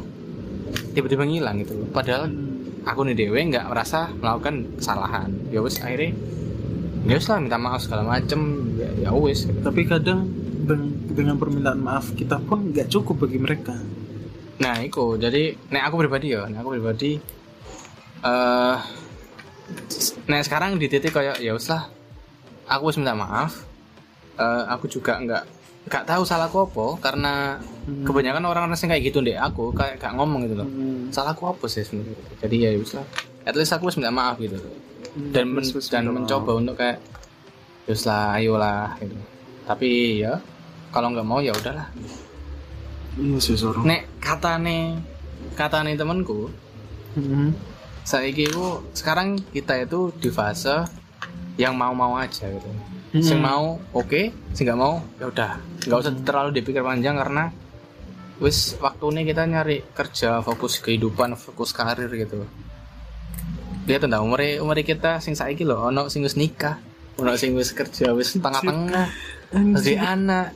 tiba-tiba 0.94 1.26
ngilang 1.26 1.60
gitu? 1.60 1.74
Padahal 1.90 2.30
Hmm. 2.30 2.86
aku 2.86 3.02
nih 3.02 3.18
dewe 3.18 3.40
nggak 3.42 3.66
merasa 3.66 4.06
melakukan 4.14 4.78
kesalahan. 4.78 5.28
Ya 5.50 5.58
wes 5.60 5.82
akhirnya 5.82 6.14
ya 7.02 7.14
wes 7.14 7.26
lah 7.26 7.42
minta 7.42 7.58
maaf 7.58 7.82
segala 7.82 8.06
macem. 8.06 8.40
Ya, 8.78 9.10
ya 9.10 9.10
wes 9.10 9.42
gitu. 9.42 9.58
tapi 9.58 9.84
kadang 9.84 10.28
deng- 10.62 10.94
dengan 11.08 11.34
permintaan 11.34 11.80
maaf 11.80 12.12
kita 12.12 12.38
pun 12.38 12.70
nggak 12.70 12.86
cukup 12.88 13.26
bagi 13.26 13.40
mereka 13.40 13.74
nah 14.56 14.80
itu 14.80 15.16
jadi 15.16 15.52
nek 15.68 15.82
aku 15.84 15.96
pribadi 15.98 16.32
ya 16.32 16.46
nek 16.46 16.60
aku 16.60 16.70
pribadi 16.72 17.20
eh 18.22 18.76
nah 20.24 20.40
sekarang 20.40 20.78
di 20.78 20.86
titik 20.86 21.10
kayak 21.10 21.38
ya 21.38 21.50
wes 21.50 21.66
lah. 21.66 21.90
Aku 22.66 22.86
wes 22.86 22.96
minta 22.96 23.14
maaf. 23.14 23.62
Eh, 24.36 24.62
aku 24.66 24.86
juga 24.86 25.18
nggak 25.18 25.42
nggak 25.86 26.04
tahu 26.04 26.22
salahku 26.22 26.66
apa 26.66 26.86
karena 27.00 27.34
Hmm. 27.86 28.02
kebanyakan 28.02 28.42
orang-orang 28.42 28.74
kayak 28.74 29.02
gitu 29.04 29.22
deh 29.22 29.38
aku 29.38 29.70
kayak 29.70 30.02
gak 30.02 30.14
ngomong 30.14 30.42
gitu 30.42 30.58
loh. 30.58 30.66
Hmm. 30.66 31.06
salahku 31.10 31.46
apa 31.46 31.66
sih 31.66 31.82
sebenarnya? 31.82 32.18
Jadi 32.42 32.56
ya 32.58 32.70
wes 32.74 32.92
lah. 32.94 33.06
At 33.42 33.54
least 33.54 33.70
aku 33.70 33.86
wes 33.86 33.94
minta 33.94 34.10
maaf 34.10 34.38
gitu. 34.38 34.58
Dan 35.30 35.54
men- 35.54 35.62
Wes- 35.62 35.70
wes 35.72 35.86
dan 35.86 36.06
mencoba 36.06 36.58
untuk 36.58 36.74
kayak 36.74 36.98
terus 37.86 38.02
lah 38.02 38.34
ayolah 38.34 38.98
gitu. 38.98 39.14
Tapi 39.62 39.88
ya 40.18 40.42
kalau 40.90 41.14
nggak 41.14 41.22
mau 41.22 41.38
ya 41.38 41.54
udahlah. 41.54 41.86
Iya 43.16 43.38
sih 43.40 43.56
nek 43.84 44.20
kata 44.20 44.60
nih 44.60 45.00
kata 45.56 45.84
nih 45.84 45.96
temanku 45.96 46.52
Hmm. 47.16 47.56
saya 48.04 48.28
itu 48.28 48.84
sekarang 48.92 49.40
kita 49.48 49.88
itu 49.88 50.12
di 50.20 50.28
fase 50.28 50.84
yang 51.56 51.72
mau-mau 51.72 52.20
aja 52.20 52.44
gitu. 52.44 52.68
Hmm. 53.16 53.24
sing 53.24 53.40
mau 53.40 53.80
oke 53.96 54.28
sing 54.52 54.68
nggak 54.68 54.76
mau 54.76 55.00
ya 55.16 55.32
udah. 55.32 55.56
Nggak 55.88 55.98
usah 56.04 56.12
terlalu 56.20 56.60
dipikir 56.60 56.84
panjang 56.84 57.16
karena 57.16 57.48
wis 58.36 58.76
waktu 58.84 59.04
ini 59.16 59.20
kita 59.32 59.48
nyari 59.48 59.80
kerja 59.96 60.44
fokus 60.44 60.76
kehidupan 60.84 61.40
fokus 61.40 61.72
karir 61.72 62.12
gitu. 62.12 62.44
Lihat 63.88 64.04
tentang 64.04 64.28
umur 64.28 64.44
umur 64.60 64.76
kita 64.84 65.24
sing 65.24 65.32
saiki 65.32 65.64
loh 65.64 65.88
ono 65.88 66.12
sing 66.12 66.20
wis 66.20 66.36
nikah 66.36 66.76
ono 67.16 67.32
sing 67.40 67.56
wis 67.56 67.72
kerja 67.72 68.12
wis 68.12 68.36
tengah-tengah. 68.36 69.08
Jadi 69.80 69.96
anak 69.96 70.52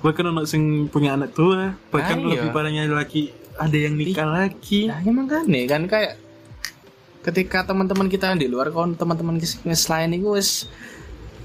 bahkan 0.00 0.24
anak 0.28 0.48
sing 0.48 0.88
punya 0.88 1.12
anak 1.14 1.32
tua 1.32 1.76
bahkan 1.88 2.16
Ah, 2.18 2.24
iya. 2.24 2.30
lebih 2.40 2.48
parahnya 2.50 2.82
lagi 2.88 3.32
ada 3.60 3.76
yang 3.76 3.92
nikah 3.92 4.24
lagi. 4.24 4.88
Nah, 4.88 5.04
emang 5.04 5.28
kan 5.28 5.44
nih 5.44 5.64
kan 5.68 5.84
kayak 5.84 6.16
ketika 7.20 7.68
teman-teman 7.68 8.08
kita 8.08 8.32
di 8.32 8.48
luar 8.48 8.72
kon 8.72 8.96
teman-teman 8.96 9.36
selain 9.76 10.08
itu 10.16 10.32
wis 10.32 10.64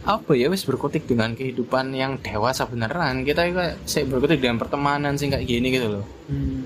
apa 0.07 0.37
ya 0.37 0.47
wis 0.47 0.63
berkutik 0.63 1.03
dengan 1.03 1.35
kehidupan 1.35 1.91
yang 1.91 2.15
dewasa 2.21 2.63
beneran 2.63 3.27
kita 3.27 3.51
kayak 3.51 3.75
saya 3.83 4.07
berkutik 4.07 4.39
dengan 4.39 4.55
pertemanan 4.55 5.19
sih 5.19 5.27
kayak 5.27 5.43
gini 5.43 5.67
gitu 5.73 5.99
loh. 5.99 6.05
Hmm. 6.31 6.63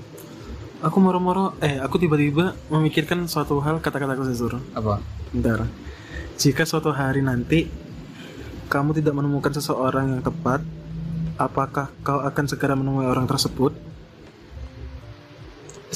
aku 0.80 0.96
moro-moro 0.96 1.52
eh 1.60 1.76
aku 1.76 2.00
tiba-tiba 2.00 2.56
memikirkan 2.72 3.28
suatu 3.28 3.60
hal 3.60 3.82
kata-kataku 3.82 4.24
Sesur 4.24 4.56
apa? 4.72 5.02
Bentar. 5.28 5.66
Jika 6.38 6.64
suatu 6.64 6.88
hari 6.88 7.20
nanti 7.20 7.68
kamu 8.64 8.96
tidak 8.96 9.12
menemukan 9.12 9.52
seseorang 9.52 10.14
yang 10.14 10.22
tepat 10.22 10.62
apakah 11.40 11.88
kau 12.04 12.20
akan 12.20 12.44
segera 12.44 12.76
menemui 12.76 13.08
orang 13.08 13.24
tersebut? 13.24 13.72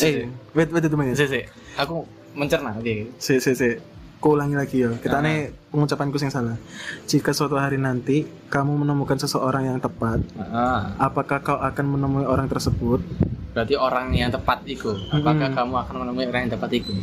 Eh 0.00 0.26
wait 0.56 0.72
wait 0.72 0.84
itu 0.88 0.96
sih 1.14 1.28
sih 1.28 1.44
aku 1.76 2.02
mencerna 2.34 2.74
oke 2.74 3.14
si 3.20 3.38
si 3.38 3.52
si. 3.52 3.70
Ku 4.18 4.32
ulangi 4.32 4.56
lagi 4.56 4.80
ya 4.80 4.88
kita 4.96 5.20
nih 5.20 5.52
pengucapanku 5.68 6.16
yang 6.16 6.32
salah. 6.32 6.56
Jika 7.04 7.36
suatu 7.36 7.60
hari 7.60 7.76
nanti 7.76 8.24
kamu 8.48 8.80
menemukan 8.80 9.20
seseorang 9.20 9.68
yang 9.68 9.78
tepat 9.84 10.24
ah, 10.40 10.96
apakah 10.96 11.44
kau 11.44 11.60
akan 11.60 11.84
menemui 11.84 12.24
orang 12.24 12.48
tersebut? 12.48 13.04
Berarti 13.52 13.76
orang 13.76 14.16
yang 14.16 14.32
tepat 14.32 14.64
itu 14.64 14.96
apakah 15.12 15.52
Mm-mm. 15.52 15.60
kamu 15.60 15.74
akan 15.76 15.94
menemui 16.02 16.24
orang 16.24 16.48
yang 16.48 16.52
tepat 16.56 16.72
itu 16.72 16.96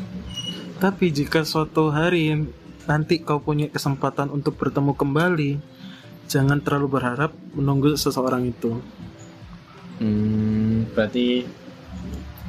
tapi 0.82 1.14
jika 1.14 1.46
suatu 1.46 1.94
hari 1.94 2.34
nanti 2.90 3.22
kau 3.22 3.38
punya 3.38 3.70
kesempatan 3.70 4.34
untuk 4.34 4.58
bertemu 4.58 4.98
kembali 4.98 5.52
jangan 6.32 6.64
terlalu 6.64 6.96
berharap 6.96 7.36
menunggu 7.52 7.92
seseorang 8.00 8.48
itu 8.48 8.80
hmm, 10.00 10.96
berarti 10.96 11.44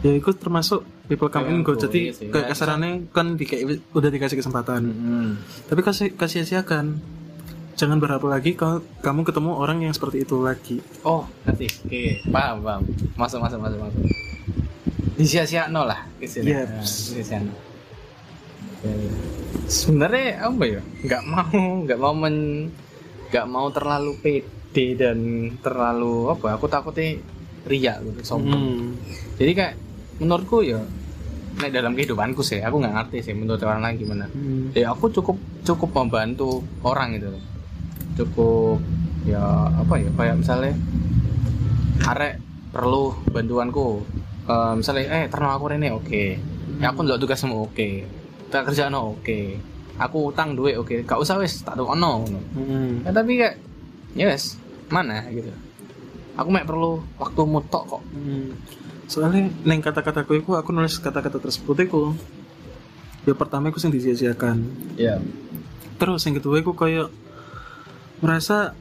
ya 0.06 0.14
itu 0.14 0.30
termasuk 0.38 0.86
people 1.10 1.26
come 1.26 1.50
in 1.50 1.66
go 1.66 1.74
jadi 1.74 1.98
iya 1.98 2.12
sih. 2.14 2.30
kayak 2.30 2.54
kasarannya 2.54 3.10
kan 3.10 3.34
di, 3.34 3.44
udah 3.90 4.10
dikasih 4.14 4.38
kesempatan 4.38 4.86
hmm, 4.86 5.30
tapi 5.66 5.80
kasih 5.82 6.14
kasih 6.14 6.46
siakan 6.46 7.02
jangan 7.74 7.98
berharap 7.98 8.22
lagi 8.30 8.54
kalau 8.54 8.86
kamu 9.02 9.26
ketemu 9.26 9.50
orang 9.58 9.78
yang 9.82 9.90
seperti 9.90 10.22
itu 10.22 10.38
lagi 10.38 10.78
Oh, 11.02 11.26
nanti. 11.42 11.66
Oke, 11.82 12.20
paham, 12.30 12.62
paham. 12.62 12.82
Masuk, 13.16 13.40
masuk, 13.42 13.58
masuk, 13.58 13.78
masuk. 13.80 14.02
Disia-sia 15.18 15.66
no 15.72 15.88
lah 15.88 16.06
istilahnya. 16.20 16.68
Yep. 16.68 16.84
Disia 17.16 17.38
no. 17.42 17.52
Sebenarnya 19.66 20.46
apa 20.46 20.62
ya? 20.68 20.80
Nggak 21.02 21.22
mau, 21.26 21.62
nggak 21.86 21.98
mau 21.98 22.14
men, 22.14 22.36
nggak 23.32 23.46
mau 23.48 23.72
terlalu 23.72 24.20
pede 24.20 24.86
dan 25.00 25.18
terlalu 25.64 26.28
apa? 26.28 26.60
Aku 26.60 26.68
takutnya 26.68 27.16
ria 27.64 27.96
gitu, 28.04 28.20
sombong. 28.20 28.52
Hmm. 28.52 28.86
Jadi 29.40 29.52
kayak 29.56 29.74
menurutku 30.20 30.60
ya, 30.60 30.84
nek 31.56 31.72
dalam 31.72 31.96
kehidupanku 31.96 32.44
sih, 32.44 32.60
aku 32.60 32.76
nggak 32.84 32.92
ngerti 32.92 33.18
sih 33.24 33.32
menurut 33.32 33.64
orang 33.64 33.80
lain 33.80 33.96
gimana. 33.96 34.26
Hmm. 34.28 34.76
Ya 34.76 34.92
aku 34.92 35.08
cukup 35.08 35.40
cukup 35.64 35.96
membantu 35.96 36.60
orang 36.84 37.16
gitu 37.16 37.32
loh. 37.32 37.42
Cukup 38.20 38.78
ya 39.24 39.40
apa 39.72 39.94
ya 39.96 40.10
kayak 40.12 40.36
misalnya 40.44 40.74
arek 42.04 42.36
perlu 42.74 43.16
bantuanku 43.32 44.04
Eh, 44.42 44.72
misalnya 44.74 45.22
eh 45.22 45.24
terno 45.30 45.54
aku 45.54 45.70
rene 45.70 45.94
oke 45.94 46.24
ya 46.82 46.90
aku 46.90 47.06
ndelok 47.06 47.22
tugasmu 47.22 47.62
oke 47.62 47.88
tak 48.50 48.66
kerjaan 48.66 48.90
oke 48.98 49.54
aku 50.08 50.32
utang 50.34 50.54
duit 50.58 50.74
oke. 50.78 51.04
Gak 51.06 51.20
usah 51.20 51.38
wes 51.38 51.62
tak 51.62 51.78
ono 51.78 52.24
ngono. 52.24 52.40
Hmm. 52.56 53.06
ya, 53.06 53.10
tapi 53.14 53.38
kayak 53.38 53.56
ya 54.16 54.26
wes 54.28 54.58
mana 54.92 55.24
gitu. 55.30 55.50
Aku 56.36 56.48
mek 56.48 56.64
perlu 56.64 57.02
waktu 57.20 57.40
mutok 57.44 57.98
kok. 57.98 58.02
Hmm. 58.12 58.56
soalnya 59.12 59.44
neng 59.68 59.84
kata-kataku 59.84 60.40
itu 60.40 60.56
aku 60.56 60.72
nulis 60.72 60.96
kata-kata 60.96 61.36
tersebut 61.36 61.84
itu 61.84 62.16
ya 63.28 63.36
pertama 63.36 63.68
aku 63.68 63.76
sing 63.76 63.92
disia-siakan. 63.92 64.64
Ya. 64.96 65.20
Terus 66.00 66.24
yang 66.24 66.40
kedua 66.40 66.64
aku 66.64 66.72
kayak 66.72 67.12
merasa 68.24 68.72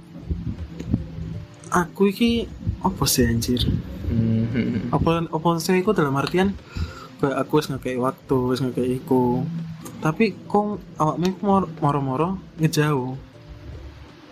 aku 1.68 2.12
iki 2.12 2.48
apa 2.80 3.04
sih 3.10 3.28
anjir? 3.28 3.62
Hmm. 4.12 4.92
apa 4.92 5.24
apa 5.24 5.48
sih 5.64 5.80
aku 5.80 5.96
dalam 5.96 6.12
artian 6.20 6.52
kayak 7.24 7.38
aku 7.48 7.64
wis 7.64 7.72
ngekei 7.72 7.96
waktu 7.96 8.38
wis 8.52 8.60
ngekei 8.60 9.00
iku 9.00 9.48
tapi 10.02 10.34
kok 10.50 10.82
awakmu 10.98 11.38
moro-moro 11.78 12.42
ngejauh. 12.58 13.14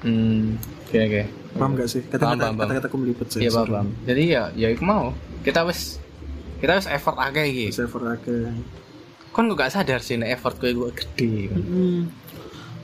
Hmm. 0.02 0.58
oke 0.58 0.98
oke. 0.98 1.24
Paham 1.54 1.72
gak 1.78 1.90
sih? 1.90 2.02
Kata-kata 2.10 2.58
kata-kataku 2.58 2.96
melipet 2.98 3.28
sih. 3.30 3.46
Iya 3.46 3.54
paham 3.54 3.70
paham. 3.70 3.88
jadi 4.10 4.22
ya 4.26 4.44
ya 4.58 4.68
aku 4.74 4.84
mau. 4.84 5.14
Kita 5.46 5.62
wes 5.70 6.02
kita 6.58 6.82
wes 6.82 6.90
effort 6.90 7.22
akeh 7.22 7.46
iki. 7.46 7.66
Server 7.70 8.18
akeh. 8.18 8.50
Kan 9.30 9.46
gue 9.46 9.58
gak 9.58 9.72
sadar 9.78 10.02
sih 10.02 10.18
nek 10.18 10.34
effort 10.34 10.58
gue 10.58 10.74
gue 10.74 10.90
gede. 10.90 11.54
Mm. 11.54 12.10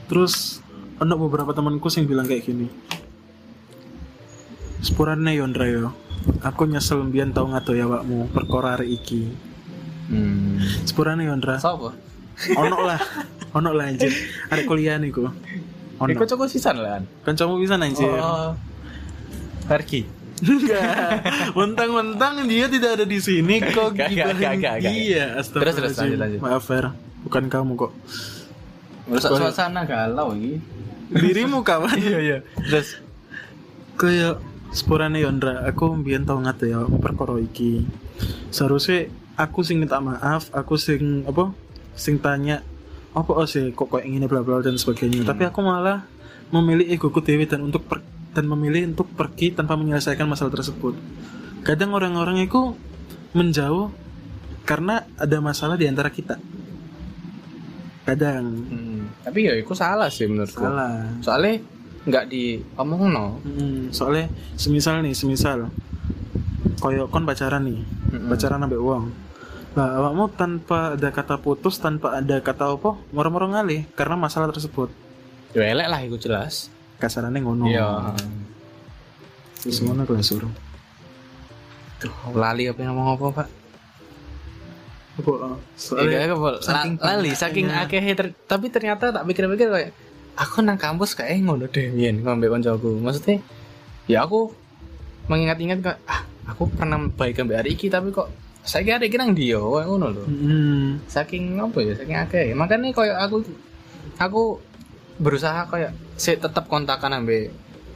terus 0.06 0.62
ada 1.02 1.18
beberapa 1.18 1.50
temanku 1.50 1.90
yang 1.90 2.06
bilang 2.06 2.30
kayak 2.30 2.46
gini. 2.46 2.70
Sepurane 4.78 5.34
Yondra 5.34 5.66
yo. 5.66 5.90
Aku 6.46 6.70
nyesel 6.70 7.02
mbiyen 7.02 7.34
tau 7.34 7.50
ngado 7.50 7.74
ya 7.74 7.90
wakmu 7.90 8.30
perkara 8.30 8.78
hari 8.78 8.94
iki. 8.94 9.34
Hmm. 10.06 10.62
sepurane 10.86 11.26
Yondra 11.26 11.58
Sopo? 11.58 11.90
Ono 12.52 12.78
lah 12.84 13.00
ono 13.52 13.70
lah 13.72 13.88
anjir 13.88 14.12
arek 14.48 14.64
kuliah 14.64 14.96
niku 14.96 15.26
ono 15.96 16.08
Iku 16.08 16.28
cukup 16.28 16.46
sisan 16.46 16.76
lah. 16.76 17.00
kancamu 17.24 17.56
bisa 17.56 17.80
anjir 17.80 18.04
Oh. 18.06 18.52
Pergi. 19.66 20.06
Enggak. 20.38 21.26
Mentang-mentang 21.56 22.44
dia 22.44 22.68
tidak 22.68 23.00
ada 23.00 23.04
di 23.04 23.18
sini 23.18 23.58
kok 23.58 23.96
Gak, 23.96 24.12
gak, 24.14 24.54
gak, 24.60 24.76
dia. 24.78 25.40
Terus, 25.42 25.74
terus, 25.74 25.96
lanjut, 25.96 26.18
lanjut. 26.20 26.38
Maaf 26.38 26.62
Fer, 26.62 26.92
bukan 27.24 27.48
kamu 27.48 27.72
kok. 27.74 27.92
Suasana 29.16 29.82
galau 29.82 30.36
iki. 30.36 30.60
Dirimu 31.08 31.64
kawan. 31.64 31.96
Iya 31.96 32.18
iya. 32.20 32.38
Terus 32.62 33.00
Kayak 33.96 34.38
sepurane 34.70 35.24
Yondra, 35.24 35.64
aku 35.64 35.88
mbiyen 35.96 36.22
tau 36.22 36.36
ngate 36.36 36.68
ya 36.68 36.84
perkara 36.84 37.40
iki. 37.40 37.88
Seharusnya 38.52 39.08
aku 39.34 39.64
sing 39.64 39.80
minta 39.80 39.98
maaf, 39.98 40.52
aku 40.52 40.76
sing 40.76 41.24
apa? 41.24 41.48
Sing 41.96 42.20
tanya 42.20 42.60
apa 43.16 43.32
oh 43.32 43.48
sih 43.48 43.72
kok 43.72 43.88
kayak 43.88 44.04
gini 44.04 44.26
bla 44.28 44.44
bla 44.44 44.60
dan 44.60 44.76
sebagainya. 44.76 45.24
Hmm. 45.24 45.28
Tapi 45.32 45.42
aku 45.48 45.64
malah 45.64 46.04
memilih 46.52 46.86
egoku 46.92 47.24
dewi 47.24 47.48
dan 47.48 47.64
untuk 47.64 47.88
per- 47.88 48.04
dan 48.36 48.44
memilih 48.44 48.92
untuk 48.92 49.08
pergi 49.16 49.56
tanpa 49.56 49.74
menyelesaikan 49.74 50.28
masalah 50.28 50.52
tersebut. 50.52 50.92
Kadang 51.64 51.96
orang-orang 51.96 52.44
itu 52.44 52.76
menjauh 53.32 53.90
karena 54.68 55.08
ada 55.16 55.40
masalah 55.40 55.80
di 55.80 55.88
antara 55.88 56.12
kita. 56.12 56.36
Kadang 58.06 58.44
hmm, 58.70 59.26
tapi 59.26 59.50
ya 59.50 59.58
itu 59.58 59.74
salah 59.74 60.06
sih 60.06 60.30
menurutku. 60.30 60.62
salah. 60.62 61.10
Soalnya 61.24 61.58
nggak 62.06 62.24
diomong 62.30 63.02
no. 63.10 63.42
Hmm, 63.42 63.90
soalnya 63.90 64.30
semisal 64.54 65.02
nih, 65.02 65.10
semisal 65.10 65.72
koyo 66.78 67.08
kon 67.10 67.26
pacaran 67.26 67.66
nih, 67.66 67.82
Mm-mm. 68.14 68.30
pacaran 68.30 68.62
ambek 68.62 68.78
uang. 68.78 69.10
Lah 69.76 70.00
awakmu 70.00 70.32
tanpa 70.32 70.96
ada 70.96 71.12
kata 71.12 71.36
putus, 71.36 71.76
tanpa 71.76 72.16
ada 72.16 72.40
kata 72.40 72.72
apa, 72.72 72.96
moro-moro 73.12 73.52
ngalih 73.52 73.84
karena 73.92 74.16
masalah 74.16 74.48
tersebut. 74.48 74.88
Ya 75.52 75.68
elek 75.68 75.86
lah 75.92 76.00
itu 76.00 76.16
jelas. 76.16 76.72
Kasarannya 76.96 77.44
ngono. 77.44 77.68
Iya. 77.68 78.16
Terus 79.60 79.84
ngono 79.84 80.08
aku 80.08 80.16
suruh. 80.24 80.48
Tuh, 82.00 82.12
lali 82.32 82.72
apa 82.72 82.80
yang 82.80 82.96
ngomong 82.96 83.20
apa, 83.20 83.24
Pak? 83.44 83.48
Apa? 85.20 85.32
Soalnya 85.76 86.28
apa? 86.32 86.48
La- 86.56 86.60
saking 86.60 86.94
lali 87.00 87.32
saking 87.32 87.66
akeh 87.72 88.00
ter- 88.16 88.36
tapi 88.48 88.68
ternyata 88.68 89.12
tak 89.12 89.24
pikir-pikir 89.24 89.68
kayak 89.68 89.90
aku 90.36 90.60
nang 90.60 90.76
kampus 90.76 91.16
kayak 91.16 91.40
ngono 91.40 91.68
deh 91.68 91.88
yen 91.92 92.20
ngombe 92.24 92.48
koncoku. 92.48 93.00
Maksudnya 93.00 93.40
ya 94.08 94.24
aku 94.24 94.52
mengingat-ingat 95.28 95.78
kok 95.84 95.96
ah 96.08 96.24
aku 96.48 96.68
pernah 96.68 97.00
baik 97.12 97.44
ambek 97.44 97.56
hari 97.60 97.70
iki 97.76 97.88
tapi 97.88 98.12
kok 98.12 98.28
saya 98.66 98.92
hari 98.92 99.06
iki 99.06 99.16
nang 99.16 99.30
dia 99.30 99.56
kayak 99.56 99.86
ngono 99.86 100.06
lho. 100.10 100.22
Hmm, 100.22 100.98
Saking 101.06 101.56
apa 101.56 101.78
ya 101.78 101.94
saking 101.94 102.18
akeh. 102.18 102.46
Makanya 102.52 102.90
kayak 102.90 103.16
aku 103.20 103.36
aku 104.16 104.42
berusaha 105.16 105.64
kayak 105.64 105.94
si 106.14 106.34
tetap 106.34 106.66
kontakan 106.66 107.16
ambek 107.16 107.48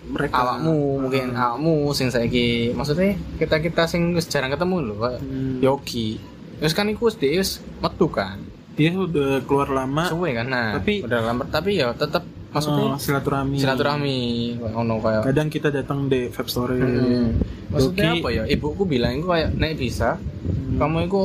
mereka 0.03 0.41
awakmu 0.41 0.77
mungkin 0.99 1.33
awakmu 1.33 1.93
sing 1.93 2.09
saiki 2.09 2.73
maksudnya 2.73 3.13
kita 3.37 3.61
kita 3.61 3.85
sing 3.85 4.11
wis 4.11 4.25
jarang 4.25 4.49
ketemu 4.49 4.77
lho 4.83 4.95
kayak 4.97 5.21
Hmm. 5.21 5.61
Yogi 5.61 6.17
terus 6.57 6.73
kan 6.73 6.89
iku 6.89 7.13
wis 7.13 7.51
metu 7.79 8.09
kan 8.09 8.41
dia 8.73 8.89
udah 8.91 9.45
keluar 9.45 9.69
lama. 9.69 10.09
suwe 10.09 10.33
kan 10.33 10.49
nah 10.49 10.67
Tapi- 10.75 11.05
udah 11.05 11.21
lambat 11.23 11.49
tapi 11.51 11.77
ya 11.77 11.93
tetap 11.93 12.25
oh, 12.51 12.53
maksudnya 12.53 12.87
silaturahmi. 12.97 13.57
silaturahmi 13.57 14.19
kayak 14.57 14.73
ngono 14.73 14.95
kayak 14.99 15.23
Kadang 15.25 15.49
kita 15.49 15.69
datang 15.69 16.07
di 16.07 16.27
vape 16.27 16.47
story. 16.47 16.79
Hmm. 16.79 17.39
maksudnya 17.69 18.11
Yogi- 18.11 18.21
apa 18.21 18.29
ya 18.33 18.43
ibuku 18.49 18.83
bilang 18.85 19.13
iku 19.15 19.31
kayak 19.31 19.55
nek 19.55 19.73
bisa 19.75 20.19
Hmm. 20.19 20.77
kamu 20.77 20.97
iku 21.05 21.23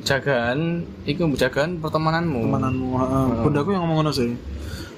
jagaan 0.00 0.58
iku 1.04 1.26
jagaan 1.32 1.78
pertemananmu 1.78 2.38
temananmu 2.40 2.88
heeh. 2.94 3.26
bundaku 3.42 3.68
yang 3.70 3.82
ngomong 3.82 3.98
ngono 4.00 4.12
sih 4.12 4.32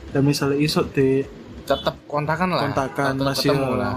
dan 0.09 0.23
misalnya 0.23 0.57
iso 0.57 0.85
di 0.87 1.25
tetap 1.63 1.97
kontakan 2.05 2.51
lah 2.51 2.67
Kontakan, 2.67 3.15
tetep 3.15 3.27
masih 3.27 3.49
ketemu 3.51 3.71
ya. 3.71 3.79
lah 3.79 3.97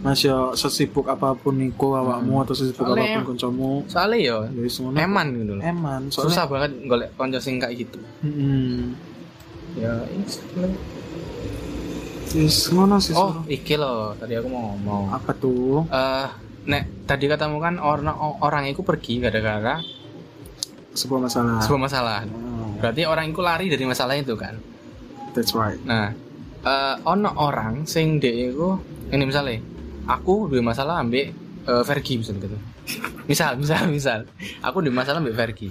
Mas 0.00 0.16
yo 0.18 0.38
sesibuk 0.54 1.04
apa 1.06 1.32
pun 1.34 1.52
niku 1.54 1.92
awakmu 1.92 2.40
atau 2.40 2.52
sesibuk 2.52 2.82
Hmm. 2.82 2.92
Soalnya- 2.94 3.04
apa 3.06 3.18
pun 3.18 3.26
kancamu 3.30 3.70
soalnya 3.86 4.18
ya 4.18 4.36
ya 4.48 5.02
eman 5.02 5.26
gitu 5.34 5.52
loh 5.52 5.62
eman 5.62 6.00
soalnya 6.08 6.24
susah 6.26 6.44
banget 6.46 6.70
golek 6.84 7.08
konco 7.14 7.38
sing 7.38 7.56
kayak 7.56 7.74
gitu 7.78 8.00
Mm-mm. 8.20 8.96
Ya 9.74 9.92
is- 10.10 10.42
Wis 12.30 12.70
ngono 12.70 13.02
sih 13.02 13.10
oh 13.10 13.42
iki 13.50 13.74
loh 13.74 14.14
tadi 14.14 14.38
aku 14.38 14.46
mau 14.46 14.70
ngomong 14.70 15.10
apa 15.10 15.34
tuh? 15.34 15.82
Eh 15.90 16.26
nek 16.62 17.02
tadi 17.02 17.26
katamu 17.26 17.58
kan 17.58 17.82
orang 17.82 18.14
orang 18.38 18.70
itu 18.70 18.86
pergi 18.86 19.18
gara-gara 19.18 19.82
sebuah 20.94 21.26
masalah. 21.26 21.58
Sebuah 21.58 21.82
masalah. 21.82 22.22
Oh, 22.30 22.70
berarti 22.78 23.02
orang 23.02 23.34
itu 23.34 23.42
lari 23.42 23.66
dari 23.66 23.82
masalah 23.82 24.14
itu 24.14 24.38
kan? 24.38 24.62
That's 25.34 25.58
right. 25.58 25.78
Nah 25.82 26.14
eh 26.62 26.94
ono 27.02 27.34
orang 27.34 27.82
sing 27.84 28.22
dek 28.22 28.54
itu 28.54 28.78
ini 29.10 29.26
misalnya 29.26 29.58
aku 30.06 30.46
dua 30.46 30.62
masalah 30.62 31.02
ambek 31.02 31.34
eh, 31.66 31.82
Vergi 31.82 32.14
misalnya 32.14 32.46
gitu. 32.46 32.58
Misal 33.30 33.58
misal 33.58 33.90
misal. 33.90 34.20
Aku 34.62 34.82
dua 34.82 34.94
masalah 34.94 35.18
ambek 35.18 35.34
Vergi 35.34 35.70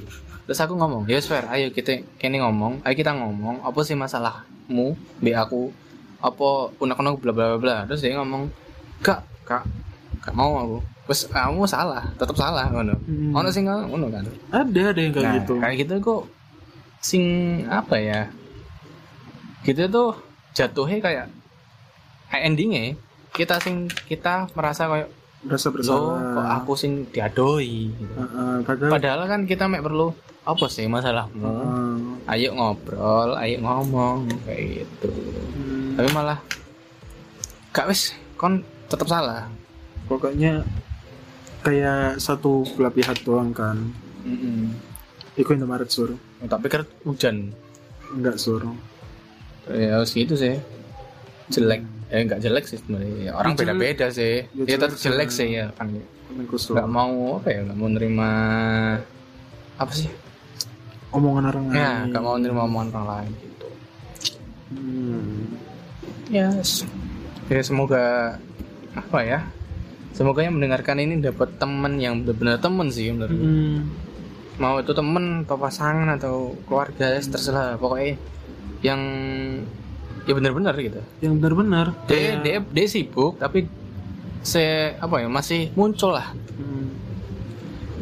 terus 0.50 0.66
aku 0.66 0.74
ngomong 0.74 1.06
ya 1.06 1.22
Fer 1.22 1.46
ayo 1.54 1.70
kita 1.70 2.02
kini 2.18 2.42
ngomong 2.42 2.82
ayo 2.82 2.94
kita 2.98 3.14
ngomong 3.14 3.62
apa 3.62 3.80
sih 3.86 3.94
masalahmu 3.94 4.98
be 5.22 5.38
aku 5.38 5.70
apa 6.26 6.74
unek-unek 6.82 7.22
bla 7.22 7.32
bla 7.32 7.46
bla. 7.54 7.58
Bla 7.62 7.78
terus 7.86 8.02
dia 8.02 8.18
ngomong 8.18 8.50
gak 9.06 9.22
kak 9.46 9.62
gak 10.26 10.34
mau 10.34 10.58
aku. 10.58 10.78
Terus 11.06 11.22
kamu 11.30 11.70
salah 11.70 12.02
tetap 12.18 12.34
salah 12.34 12.66
ngono. 12.74 12.98
Hmm. 13.06 13.32
ono 13.38 13.50
sing 13.54 13.70
ngono 13.70 14.10
kan? 14.10 14.26
Ada 14.50 14.94
ada 14.94 15.00
yang 15.00 15.14
kayak 15.14 15.26
Nah, 15.30 15.36
gitu. 15.38 15.54
kayak 15.62 15.76
gitu 15.86 15.94
kok 16.02 16.22
sing 17.00 17.24
apa 17.70 17.96
ya 18.02 18.22
gitu 19.64 19.86
tuh 19.88 20.12
jatuhnya 20.58 20.98
kayak 21.00 21.26
kayak 22.34 22.44
endingnya 22.44 22.98
kita 23.32 23.62
sing 23.62 23.86
kita 24.10 24.50
merasa 24.58 24.90
kayak 24.90 25.10
rasa 25.47 25.71
bersalah. 25.71 26.19
kok 26.36 26.47
aku 26.63 26.71
sing 26.75 27.08
diadoi? 27.08 27.95
Gitu. 27.95 28.13
Heeh, 28.19 28.54
padahal 28.67 28.91
padahal 28.91 29.21
kan 29.30 29.41
kita 29.47 29.71
mek 29.71 29.86
perlu 29.86 30.12
apa 30.43 30.65
sih 30.67 30.89
masalahmu? 30.91 31.47
Heeh. 31.47 31.95
ayo 32.36 32.49
ngobrol 32.54 33.39
ayo 33.39 33.58
ngomong 33.63 34.28
kayak 34.43 34.84
gitu. 34.84 35.12
Hmm, 35.56 35.95
tapi 35.95 36.10
malah 36.12 36.39
gak 37.71 37.88
wis 37.88 38.12
kon 38.36 38.65
tetap 38.91 39.08
salah. 39.08 39.47
Pokoknya 40.10 40.65
kayak 41.63 42.17
satu 42.19 42.65
belah 42.75 42.91
pihak 42.91 43.23
doang 43.23 43.54
kan. 43.56 43.93
Iku 45.39 45.56
Indomaret 45.56 45.88
sur. 45.88 46.17
Tak 46.43 46.60
pikir 46.65 46.82
hujan. 47.08 47.56
Enggak 48.12 48.41
sur. 48.41 48.65
Ya 49.69 50.02
harus 50.02 50.12
gitu 50.12 50.34
sih. 50.34 50.58
Jelek 51.54 51.99
eh 52.10 52.22
nggak 52.24 52.39
jelek 52.39 52.65
sih 52.65 52.78
sebenarnya 52.78 53.13
ya, 53.22 53.32
orang 53.34 53.52
Ya, 53.52 53.56
jelek. 53.56 53.69
beda-beda 53.72 54.08
sih 54.10 54.36
Ya, 54.50 54.63
ya 54.65 54.76
tetap 54.78 54.98
jelek 54.98 55.30
sih. 55.30 55.48
ya 55.52 55.65
kan 55.72 55.88
nggak 55.89 56.89
mau 56.89 57.13
apa 57.36 57.48
ya 57.48 57.60
nggak 57.63 57.78
mau 57.78 57.88
nerima 57.88 58.30
apa 59.76 59.91
sih 59.91 60.10
omongan 61.10 61.45
orang 61.48 61.63
lain 61.65 61.76
ya 61.76 61.91
nggak 62.08 62.24
mau 62.24 62.36
nerima 62.36 62.62
omongan 62.63 62.89
orang 62.91 63.08
lain 63.08 63.32
gitu 63.36 63.67
Hmm. 64.69 65.50
ya 66.30 66.54
s- 66.60 66.86
ya 67.48 67.58
semoga 67.60 68.38
apa 68.91 69.19
ya 69.19 69.39
semoga 70.12 70.41
yang 70.41 70.54
mendengarkan 70.54 70.98
ini 71.00 71.17
dapat 71.17 71.58
teman 71.58 71.98
yang 71.98 72.22
benar-benar 72.22 72.58
teman 72.60 72.88
sih 72.88 73.10
menurut 73.10 73.34
Hmm. 73.34 73.89
mau 74.58 74.78
itu 74.78 74.91
temen 74.91 75.41
atau 75.41 75.58
pasangan 75.58 76.10
atau 76.12 76.54
keluarga 76.63 77.06
ya, 77.08 77.19
terserah 77.19 77.76
pokoknya 77.76 78.22
yang 78.82 79.02
ya 80.23 80.34
benar-benar 80.34 80.75
gitu. 80.75 80.99
Yang 81.19 81.34
benar-benar? 81.38 81.86
Dia 82.05 82.15
kayak- 82.36 82.39
dia 82.41 82.58
dia 82.65 82.86
sibuk 82.86 83.36
tapi 83.36 83.67
se 84.41 84.63
apa 84.95 85.15
ya 85.19 85.27
masih 85.27 85.71
muncul 85.73 86.12
lah. 86.12 86.32
Hmm. 86.55 86.88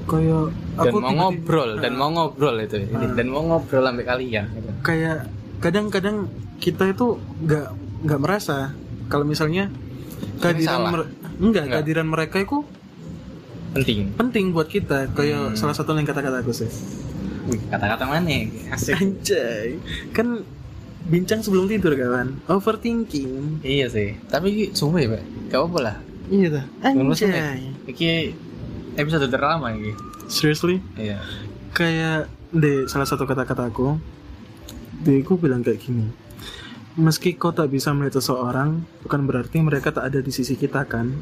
kayak 0.05 0.55
dan 0.79 0.87
aku 0.87 0.97
mau 0.97 1.11
ngobrol 1.11 1.69
dan 1.77 1.91
Nah, 1.91 1.99
mau 1.99 2.09
ngobrol 2.09 2.55
itu 2.57 2.79
Ah. 2.87 3.11
dan 3.11 3.27
mau 3.27 3.43
ngobrol 3.43 3.83
sampai 3.83 4.05
kalian 4.05 4.45
gitu. 4.49 4.69
kayak 4.79 5.27
kadang-kadang 5.59 6.31
kita 6.57 6.87
itu 6.87 7.19
nggak 7.43 7.67
nggak 8.07 8.19
merasa 8.21 8.71
kalau 9.07 9.27
misalnya 9.27 9.67
kehadiran 10.39 10.79
mer- 10.87 11.11
enggak, 11.37 11.67
Enggak. 11.67 11.83
kehadiran 11.83 12.07
mereka 12.07 12.37
itu 12.39 12.63
penting. 13.73 13.99
penting 14.15 14.45
buat 14.51 14.65
kita. 14.65 15.11
Kayak 15.11 15.43
Hmm. 15.43 15.55
salah 15.55 15.75
satu 15.75 15.91
yang 15.91 16.03
kata-kata 16.03 16.39
aku 16.39 16.55
sih. 16.55 16.71
Wih, 17.47 17.59
kata-kata 17.67 18.03
mana 18.03 18.31
asik. 18.71 18.95
Anjay. 18.95 19.75
Kan 20.11 20.47
bincang 21.07 21.39
sebelum 21.39 21.71
tidur 21.71 21.95
kawan. 21.95 22.39
Overthinking. 22.51 23.63
Iya 23.63 23.87
sih. 23.87 24.19
Tapi 24.27 24.75
suwe 24.75 25.07
pak. 25.07 25.23
Gak 25.51 25.61
apa 25.63 25.79
lah. 25.79 25.97
Iya 26.27 26.67
Lulus 26.91 27.23
anjay. 27.23 27.71
Ini 27.87 28.35
episode 28.99 29.31
terlama 29.31 29.71
ini. 29.71 29.95
Seriously? 30.27 30.83
Iya. 30.99 31.23
Kayak 31.71 32.27
di 32.51 32.87
salah 32.91 33.07
satu 33.07 33.23
kata-kata 33.23 33.67
aku 33.67 33.99
dia 35.03 35.21
aku 35.23 35.39
bilang 35.39 35.63
kayak 35.63 35.79
gini. 35.79 36.09
Meski 36.97 37.37
kau 37.37 37.53
tak 37.53 37.69
bisa 37.69 37.93
melihat 37.93 38.19
seseorang 38.19 38.81
bukan 39.05 39.21
berarti 39.29 39.61
mereka 39.61 39.93
tak 39.93 40.09
ada 40.11 40.19
di 40.19 40.33
sisi 40.33 40.57
kita 40.57 40.83
kan? 40.89 41.13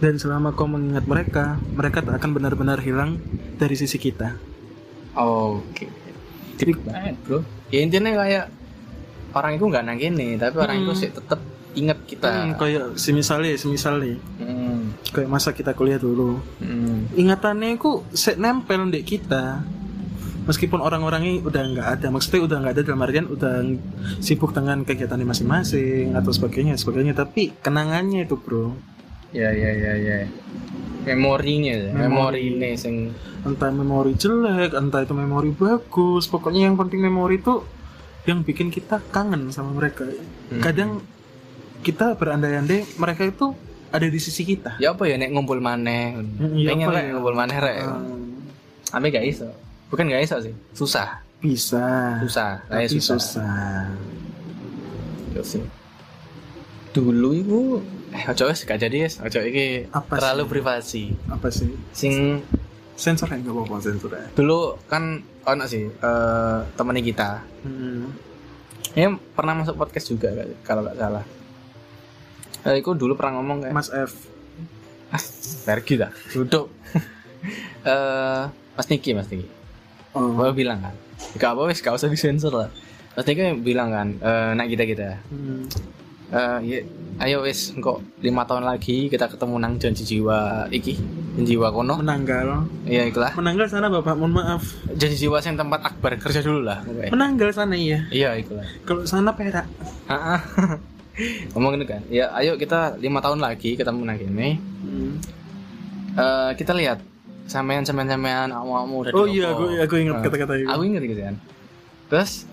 Dan 0.00 0.16
selama 0.18 0.56
kau 0.56 0.66
mengingat 0.66 1.04
mereka 1.06 1.60
mereka 1.76 2.00
tak 2.02 2.18
akan 2.18 2.30
benar-benar 2.34 2.80
hilang 2.80 3.20
dari 3.60 3.76
sisi 3.76 4.00
kita. 4.00 4.34
Oke. 5.14 5.86
Deep 6.56 6.80
banget 6.88 7.14
bro. 7.28 7.44
Ya 7.68 7.84
intinya 7.84 8.10
kayak 8.16 8.61
orang 9.32 9.56
itu 9.56 9.64
nggak 9.66 9.84
kene 9.96 10.28
tapi 10.36 10.56
orang 10.56 10.76
itu 10.80 10.92
Hmm. 10.92 11.00
sih 11.00 11.10
tetap 11.10 11.40
ingat 11.72 11.98
kita 12.04 12.28
Hmm, 12.28 12.52
kayak 12.56 13.00
semisalnya 13.00 13.56
semisalnya 13.56 14.20
Hmm. 14.36 14.92
kayak 15.08 15.28
masa 15.28 15.50
kita 15.50 15.72
kuliah 15.72 15.96
dulu 15.96 16.40
Hmm. 16.60 17.08
ingatannya 17.12 17.76
itu 17.76 18.04
set 18.12 18.36
nempel 18.36 18.88
di 18.88 19.00
kita 19.00 19.64
meskipun 20.42 20.82
orang-orangnya 20.82 21.38
udah 21.40 21.62
nggak 21.64 21.88
ada 21.98 22.06
maksudnya 22.10 22.42
udah 22.44 22.56
nggak 22.60 22.74
ada 22.74 22.82
dalam 22.82 23.00
artian 23.00 23.26
udah 23.30 23.54
sibuk 24.18 24.50
dengan 24.50 24.82
kegiatannya 24.82 25.22
masing-masing 25.24 26.12
atau 26.12 26.34
sebagainya 26.34 26.74
sebagainya 26.74 27.14
tapi 27.14 27.54
kenangannya 27.58 28.26
itu 28.26 28.36
bro 28.36 28.74
Ya 29.32 29.48
ya 29.48 29.72
ya 29.72 29.92
ya. 29.96 30.18
Memorinya, 31.02 31.72
ya. 31.72 31.90
Memori. 31.96 32.04
memori 32.04 32.40
ini 32.52 32.70
sing 32.76 33.16
entah 33.42 33.72
memori 33.72 34.12
jelek 34.12 34.76
entah 34.76 35.02
itu 35.02 35.16
memori 35.16 35.50
bagus 35.50 36.28
pokoknya 36.28 36.68
yang 36.68 36.76
penting 36.76 37.00
memori 37.00 37.40
itu 37.40 37.64
yang 38.22 38.40
bikin 38.40 38.68
kita 38.68 39.02
kangen 39.08 39.50
sama 39.50 39.74
mereka 39.74 40.06
kadang 40.58 41.02
kita 41.80 42.14
berandai-andai 42.14 42.86
mereka 42.94 43.22
itu 43.24 43.50
ada 43.88 44.06
di 44.06 44.16
sisi 44.16 44.42
kita 44.42 44.78
ya 44.78 44.94
apa 44.94 45.04
ya 45.04 45.16
nek 45.16 45.30
ngumpul 45.30 45.58
maneh. 45.58 46.14
Hmm, 46.14 46.54
iya 46.54 46.70
Pengen 46.70 46.88
rek 46.88 47.02
ya? 47.02 47.12
ngumpul 47.12 47.34
maneh 47.34 47.58
rek. 47.58 47.78
Hmm, 47.82 48.46
Tapi 48.86 49.06
gak 49.08 49.26
iso. 49.26 49.48
Bukan 49.88 50.06
gak 50.06 50.22
iso 50.22 50.36
sih. 50.38 50.54
Susah. 50.72 51.20
bisa 51.38 52.16
Susah. 52.18 52.62
tapi 52.62 52.86
Kayak 52.86 52.90
susah. 52.94 53.18
susah 53.18 53.90
Yo 55.32 55.42
sih. 55.42 55.62
Dulu 56.92 57.30
itu 57.32 57.60
eh 58.10 58.24
ojo 58.26 58.44
wis 58.46 58.62
gak 58.62 58.78
jadi 58.78 58.96
wis. 59.02 59.18
Ojo 59.18 59.40
iki 59.40 59.90
Apa 59.90 60.16
terlalu 60.16 60.44
sih? 60.44 60.50
privasi. 60.50 61.04
apa 61.26 61.48
sih 61.48 61.70
Sing 61.90 62.14
sensor 62.96 63.28
ya 63.32 63.40
nggak 63.40 63.54
apa-apa 63.54 63.76
sensor 63.82 64.10
ya 64.14 64.26
dulu 64.36 64.76
kan 64.86 65.20
ono 65.42 65.64
sih 65.66 65.84
eh 65.90 66.58
temennya 66.78 67.02
kita. 67.02 67.30
Hmm. 67.66 68.14
Ya 68.92 69.08
pernah 69.34 69.56
masuk 69.56 69.74
podcast 69.80 70.06
juga 70.12 70.28
kalau 70.62 70.84
nggak 70.84 70.98
salah. 71.00 71.24
Eh, 72.62 72.78
itu 72.78 72.94
dulu 72.94 73.18
pernah 73.18 73.42
ngomong 73.42 73.66
kayak 73.66 73.74
Mas 73.74 73.90
F 73.90 74.30
pergi 75.66 75.98
dah 76.00 76.10
duduk 76.32 76.70
eh 77.90 78.42
Mas 78.48 78.86
Niki 78.88 79.12
Mas 79.12 79.28
Niki 79.28 79.46
oh. 80.16 80.30
Gue 80.32 80.50
bilang 80.54 80.78
kan 80.80 80.94
gak 81.36 81.52
apa 81.54 81.62
wis 81.68 81.82
gak 81.84 81.98
usah 81.98 82.08
disensor 82.08 82.54
lah 82.54 82.70
Mas 83.18 83.26
Niki 83.28 83.60
bilang 83.60 83.90
kan 83.92 84.08
eh 84.18 84.50
nak 84.56 84.66
kita 84.70 84.84
kita 84.88 85.06
Hmm. 85.28 85.66
Eh 86.32 86.58
ya, 86.64 86.78
ayo 87.28 87.44
wis 87.44 87.76
kok 87.76 88.00
lima 88.24 88.48
tahun 88.48 88.64
lagi 88.64 89.12
kita 89.12 89.28
ketemu 89.28 89.54
nang 89.60 89.76
janji 89.76 90.02
jiwa 90.02 90.66
iki. 90.72 90.96
Janji 91.36 91.56
jiwa 91.56 91.68
kono. 91.68 92.00
Menanggal. 92.00 92.64
Iya 92.88 93.06
ikulah 93.12 93.36
menanggal 93.36 93.68
sana 93.68 93.92
bapak 93.92 94.16
mohon 94.16 94.32
maaf. 94.32 94.64
Janji 94.96 95.28
jiwa 95.28 95.44
yang 95.44 95.60
tempat 95.60 95.80
Akbar 95.84 96.16
kerja 96.16 96.40
dulu 96.40 96.64
lah 96.64 96.80
menanggal 97.12 97.52
sana 97.52 97.76
iya. 97.76 98.08
Iya 98.08 98.40
ikulah 98.40 98.64
kalau 98.88 99.04
sana 99.04 99.36
perak. 99.36 99.68
Ngomong 101.52 101.76
gitu 101.76 101.86
kan. 101.92 102.00
Ya 102.08 102.32
ayo 102.40 102.56
kita 102.56 102.96
lima 102.96 103.20
tahun 103.20 103.44
lagi 103.44 103.76
ketemu 103.76 104.00
nang 104.08 104.16
kene. 104.16 104.56
Hmm. 104.56 105.20
Eh, 106.12 106.50
kita 106.60 106.76
lihat 106.76 107.00
sampean 107.48 107.84
sampean 107.84 108.08
sampean 108.08 108.52
amu 108.52 109.02
udah 109.02 109.12
oh 109.16 109.26
iya 109.26 109.52
aku 109.52 109.76
aku 109.80 109.94
ingat 109.98 110.14
Nah, 110.20 110.22
kata-kata 110.24 110.52
itu. 110.60 110.68
Aku 110.68 110.82
inget 110.84 111.02
gitu 111.04 111.22
kan 111.24 111.36
terus 112.12 112.44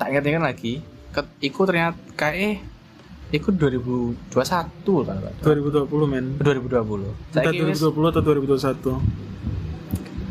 tak 0.00 0.08
ingat 0.08 0.24
ingat 0.24 0.42
lagi 0.42 0.72
ket, 1.12 1.26
iku 1.44 1.68
ternyata 1.68 1.96
kayak 2.16 2.64
eh, 3.32 3.40
iku 3.40 3.48
2021 3.50 4.28
kan 5.08 5.16
Pak? 5.16 5.32
2020 5.40 5.88
men. 6.04 6.36
2020 6.36 7.08
entah 7.32 7.42
saya 7.42 7.64
wis 7.64 7.80
2020 7.80 8.12
atau 8.12 8.20
2021 8.20 9.00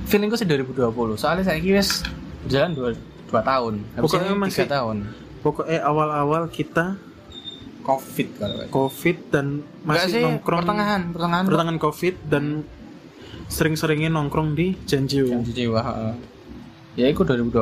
feelingku 0.06 0.36
sih 0.38 0.46
2020 0.46 1.18
soalnya 1.18 1.44
saya 1.44 1.58
wis 1.58 2.06
jalan 2.46 2.72
dua, 2.74 2.90
dua 3.30 3.42
tahun. 3.42 3.74
Habis 3.96 4.02
Pokoknya 4.06 4.30
ini 4.30 4.38
masih- 4.38 4.66
tiga 4.66 4.74
tahun. 4.78 4.98
Pokoknya 5.42 5.80
awal-awal 5.82 6.44
kita 6.48 6.86
covid 7.82 8.28
kalau 8.38 8.62
covid 8.70 9.18
dan 9.34 9.66
masih 9.82 10.10
sih 10.14 10.22
nongkrong 10.22 10.62
pertengahan 10.62 11.02
pertengahan. 11.10 11.44
pertengahan 11.50 11.80
covid 11.82 12.16
dan 12.30 12.46
sering-seringnya 13.50 14.14
nongkrong 14.14 14.54
di 14.54 14.78
Janjiu 14.86 15.28
Janji 15.28 15.52
jiwa 15.52 15.82
heeh. 15.82 16.14
ya 16.94 17.06
itu 17.10 17.26
2020 17.26 17.58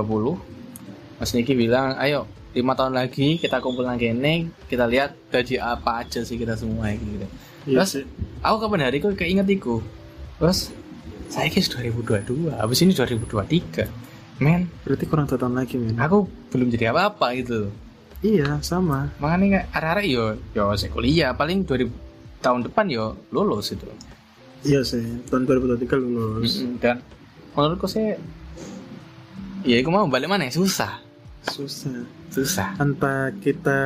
Mas 1.17 1.31
Niki 1.31 1.55
bilang 1.55 1.95
ayo 1.97 2.27
lima 2.49 2.73
tahun 2.73 2.97
lagi 2.97 3.37
kita 3.37 3.61
kumpul 3.61 3.85
lagi 3.85 4.09
ini 4.09 4.49
kita 4.65 4.89
lihat 4.89 5.13
gaji 5.29 5.61
apa 5.61 6.01
aja 6.01 6.25
sih 6.25 6.35
kita 6.35 6.57
semua 6.57 6.89
gitu. 6.93 7.27
Iya 7.69 7.85
Terus 7.85 7.91
aku 8.41 8.55
kapan 8.65 8.89
hari 8.89 8.97
kok 8.97 9.13
keinget 9.13 9.45
iku? 9.45 9.85
Terus 10.41 10.73
saya 11.29 11.45
kis 11.53 11.69
2022 11.69 12.49
habis 12.49 12.81
ini 12.81 12.97
2023 12.97 14.41
men 14.41 14.65
berarti 14.81 15.05
kurang 15.05 15.29
dua 15.29 15.37
tahun 15.37 15.53
lagi 15.61 15.77
men. 15.77 15.93
aku 15.99 16.25
belum 16.49 16.73
jadi 16.73 16.89
apa-apa 16.89 17.37
gitu 17.37 17.69
iya 18.25 18.57
sama. 18.65 19.13
Makanya 19.21 19.45
kayak 19.61 19.65
arah-arah 19.75 20.05
yo 20.09 20.25
yo 20.57 20.73
saya 20.73 20.89
kuliah 20.89 21.37
paling 21.37 21.67
2000 21.69 21.85
tahun 22.41 22.65
depan 22.65 22.85
yo 22.89 23.13
lulus 23.29 23.75
itu 23.75 23.85
iya 24.65 24.81
sih 24.81 25.03
tahun 25.29 25.45
2023 25.45 25.85
lulus. 26.01 26.63
Mm-mm. 26.65 26.81
dan 26.81 27.03
menurutku 27.53 27.85
sih 27.85 28.15
ya 29.67 29.75
aku 29.83 29.91
mau 29.91 30.07
balik 30.07 30.31
mana 30.31 30.47
ya? 30.47 30.55
susah 30.55 31.08
susah. 31.51 32.05
Susah 32.29 32.77
entah 32.77 33.33
kita 33.41 33.79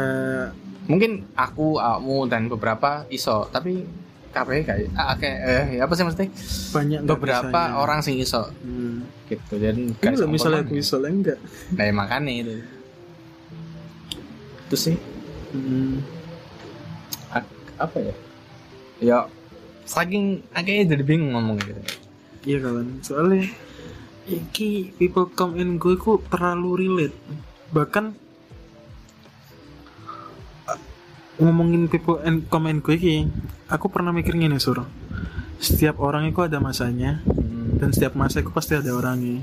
mungkin 0.88 1.23
aku 1.34 1.80
kamu 1.80 2.17
dan 2.28 2.52
beberapa 2.52 3.08
iso 3.08 3.47
tapi 3.47 3.88
kabeh 4.34 4.65
kayak 4.65 4.89
ah, 4.97 5.15
kayak 5.15 5.39
eh 5.45 5.80
apa 5.80 5.93
sih 5.93 6.04
mesti 6.04 6.26
banyak 6.73 6.99
beberapa 7.06 7.54
bisanya. 7.54 7.78
orang 7.80 7.99
sing 8.02 8.17
iso. 8.19 8.49
Hmm. 8.65 9.06
gitu 9.30 9.56
dan 9.62 9.93
Ini 9.95 10.13
iso 10.17 10.26
misalnya 10.28 10.67
aku 10.67 10.76
iso 10.76 10.97
lah 10.99 11.10
enggak 11.13 11.39
nah 11.78 11.84
ya 11.86 11.93
makanya 11.93 12.32
itu. 12.34 12.54
Itu 14.67 14.76
sih? 14.76 14.95
Hmm. 15.54 16.02
apa 17.73 17.97
ya? 17.99 18.15
Ya 19.02 19.17
saking 19.86 20.41
akhirnya 20.52 20.97
jadi 20.97 21.04
bingung 21.06 21.38
ngomong 21.38 21.58
gitu. 21.62 21.82
Iya 22.43 22.58
kawan. 22.63 22.88
Soalnya 23.06 23.47
iki 24.28 24.95
people 24.95 25.28
come 25.32 25.60
and 25.60 25.78
go 25.78 25.93
itu 25.93 26.19
terlalu 26.32 26.88
relate 26.88 27.17
bahkan 27.73 28.13
uh, 30.69 30.79
ngomongin 31.41 31.89
people 31.89 32.21
and 32.21 32.45
come 32.47 32.69
and 32.69 32.86
go 32.86 32.93
iki 32.93 33.25
aku 33.67 33.89
pernah 33.89 34.13
mikir 34.13 34.38
gini 34.38 34.62
sur. 34.62 34.86
Setiap 35.57 35.97
orang 35.99 36.29
itu 36.29 36.39
ada 36.43 36.62
masanya 36.62 37.23
dan 37.81 37.89
setiap 37.89 38.13
masa 38.13 38.45
itu 38.45 38.53
pasti 38.53 38.77
ada 38.77 38.93
orangnya. 38.93 39.41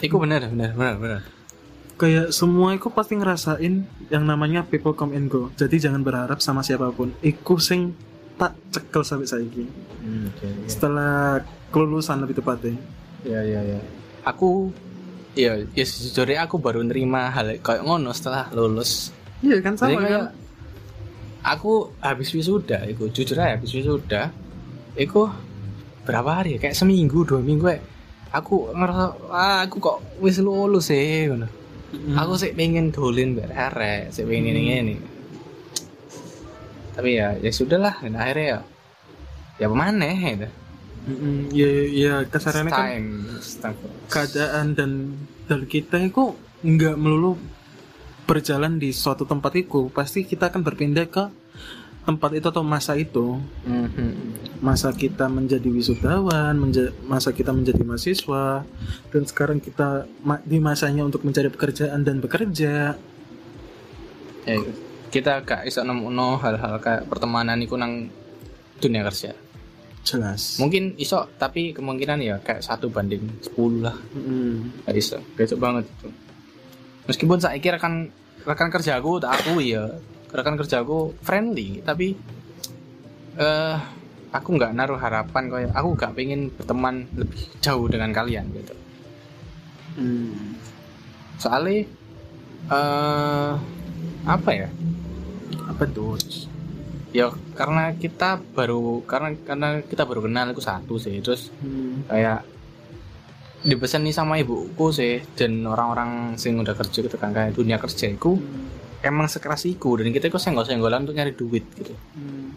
Iku 0.00 0.16
bener 0.22 0.46
bener 0.48 0.72
bener 0.72 0.96
bener. 0.96 1.20
Kayak 1.94 2.34
semua 2.34 2.74
itu 2.74 2.90
pasti 2.90 3.14
ngerasain 3.18 3.86
yang 4.10 4.24
namanya 4.26 4.66
people 4.66 4.94
come 4.94 5.14
and 5.14 5.26
go. 5.26 5.50
Jadi 5.58 5.82
jangan 5.82 6.02
berharap 6.02 6.38
sama 6.38 6.62
siapa 6.62 6.90
pun. 6.94 7.10
Iku 7.22 7.58
sing 7.58 7.94
tak 8.34 8.54
cekel 8.74 9.02
sampai 9.06 9.30
saiki. 9.30 9.64
Hmm, 10.02 10.26
oke, 10.30 10.46
oke. 10.46 10.66
setelah 10.66 11.42
kelulusan 11.70 12.18
lebih 12.22 12.42
tepatnya. 12.42 12.76
Ya 13.24 13.40
ya 13.40 13.62
ya 13.62 13.80
aku 14.24 14.72
ya 15.34 15.62
ya 15.74 15.84
sejujurnya 15.84 16.46
aku 16.46 16.62
baru 16.62 16.82
nerima 16.82 17.30
hal 17.30 17.58
kayak 17.58 17.82
ngono 17.82 18.10
setelah 18.14 18.50
lulus. 18.54 19.10
Iya 19.44 19.60
kan 19.60 19.74
Jadi 19.76 19.94
sama 19.94 20.00
kayak 20.00 20.10
kan 20.10 20.24
aku 21.44 21.92
habis 22.00 22.32
wisuda 22.32 22.88
iku 22.88 23.12
jujur 23.12 23.36
aja 23.36 23.60
habis 23.60 23.70
wisuda 23.76 24.32
iku 24.96 25.28
berapa 26.08 26.40
hari 26.40 26.56
ya? 26.56 26.58
kayak 26.68 26.76
seminggu 26.76 27.28
dua 27.28 27.44
minggu 27.44 27.68
ya 27.68 27.80
aku 28.32 28.72
ngerasa 28.72 29.06
ah, 29.28 29.60
aku 29.68 29.76
kok 29.78 29.98
wis 30.24 30.40
lulus 30.40 30.88
sih 30.88 31.28
ngono. 31.28 31.46
Mm. 31.94 32.16
aku 32.18 32.32
sih 32.34 32.50
pengen 32.56 32.90
dolin 32.90 33.38
biar 33.38 33.52
arek 33.70 34.10
sih 34.10 34.26
pengen 34.26 34.56
ini 34.56 34.72
ini 34.82 34.96
tapi 36.96 37.20
ya 37.20 37.38
ya 37.38 37.50
sudahlah 37.54 38.02
dan 38.02 38.18
akhirnya 38.18 38.46
ya 38.48 38.58
ya 39.62 39.66
pemane 39.70 40.10
gitu 40.34 40.48
Mm-mm, 41.04 41.52
ya 41.52 41.68
ya 41.86 42.14
kasarannya 42.24 42.70
kan 42.70 42.80
time 42.82 43.08
Astagfirullah. 43.36 44.08
keadaan 44.08 44.66
dan 44.72 44.90
dan 45.44 45.60
kita 45.64 46.00
itu 46.00 46.32
nggak 46.60 46.96
melulu 46.96 47.36
berjalan 48.24 48.76
di 48.76 48.88
suatu 48.90 49.22
tempat 49.22 49.52
itu 49.54 49.88
pasti 49.88 50.22
kita 50.22 50.48
akan 50.48 50.60
berpindah 50.60 51.04
ke 51.04 51.24
tempat 52.02 52.30
itu 52.34 52.46
atau 52.46 52.60
masa 52.60 52.94
itu 52.94 53.36
Mhm. 53.62 54.12
masa 54.60 54.92
kita 54.92 55.24
menjadi 55.26 55.64
wisudawan 55.66 56.52
menja- 56.54 56.92
masa 57.02 57.30
kita 57.30 57.48
menjadi 57.50 57.80
mahasiswa 57.80 58.64
dan 59.06 59.22
sekarang 59.22 59.56
kita 59.58 59.88
ma- 60.18 60.40
di 60.42 60.56
masanya 60.58 61.00
untuk 61.02 61.20
mencari 61.20 61.48
pekerjaan 61.48 62.00
dan 62.00 62.16
bekerja 62.18 62.96
ya, 64.42 64.56
kita 65.08 65.40
gak 65.42 65.64
iso 65.64 65.80
nemuno 65.80 66.36
hal-hal 66.38 66.76
kayak 66.78 67.04
pertemanan 67.04 67.56
iku 67.58 67.76
nang 67.76 68.08
dunia 68.78 69.00
kerja 69.02 69.32
jelas. 70.04 70.60
Mungkin 70.60 70.94
iso 71.00 71.26
tapi 71.40 71.72
kemungkinan 71.72 72.20
ya 72.20 72.36
kayak 72.38 72.62
satu 72.62 72.92
banding 72.92 73.24
10 73.40 73.80
lah. 73.82 73.96
Mm-mm. 74.14 74.84
gak 74.84 74.94
iso. 74.94 75.18
Banget 75.56 75.88
itu. 75.88 76.08
Meskipun 77.08 77.40
saya 77.40 77.56
kira 77.58 77.80
rekan 77.80 78.12
rekan 78.44 78.68
kerjaku 78.68 79.18
tak 79.18 79.40
aku 79.40 79.64
ya. 79.64 79.88
Rekan 80.30 80.60
kerjaku 80.60 81.16
friendly 81.24 81.80
tapi 81.80 82.14
eh 83.34 83.76
aku 84.30 84.48
nggak 84.54 84.74
naruh 84.76 85.00
harapan 85.00 85.50
kayak 85.50 85.72
aku 85.74 85.88
gak 85.98 86.14
pengen 86.14 86.52
berteman 86.54 87.08
lebih 87.16 87.40
jauh 87.64 87.88
dengan 87.88 88.12
kalian 88.12 88.46
gitu. 88.52 88.74
Mm. 89.94 90.58
soalnya 91.38 91.86
eh 92.70 93.52
apa 94.26 94.50
ya? 94.52 94.68
Apa 95.70 95.86
tuh 95.86 96.18
ya 97.14 97.30
karena 97.54 97.94
kita 97.94 98.42
baru 98.52 99.06
karena 99.06 99.38
karena 99.38 99.68
kita 99.80 100.02
baru 100.02 100.26
kenal 100.26 100.50
aku 100.50 100.58
satu 100.58 100.98
sih 100.98 101.22
terus 101.22 101.54
Hmm. 101.62 102.02
kayak 102.04 102.42
dipesan 103.62 104.04
nih 104.04 104.12
sama 104.12 104.36
ibuku 104.36 104.92
sih 104.92 105.22
dan 105.32 105.64
orang-orang 105.64 106.36
sing 106.36 106.58
udah 106.58 106.74
kerja 106.74 107.00
gitu 107.00 107.16
kan 107.16 107.32
kayak 107.32 107.54
dunia 107.54 107.78
kerja 107.78 108.10
iku 108.10 108.36
emang 109.00 109.24
sekeras 109.24 109.64
iku 109.64 109.96
dan 109.96 110.10
kita 110.10 110.28
kok 110.28 110.36
senggol-senggolan 110.36 111.06
untuk 111.06 111.16
nyari 111.16 111.32
duit 111.32 111.64
gitu 111.72 111.94
Hmm. 112.12 112.50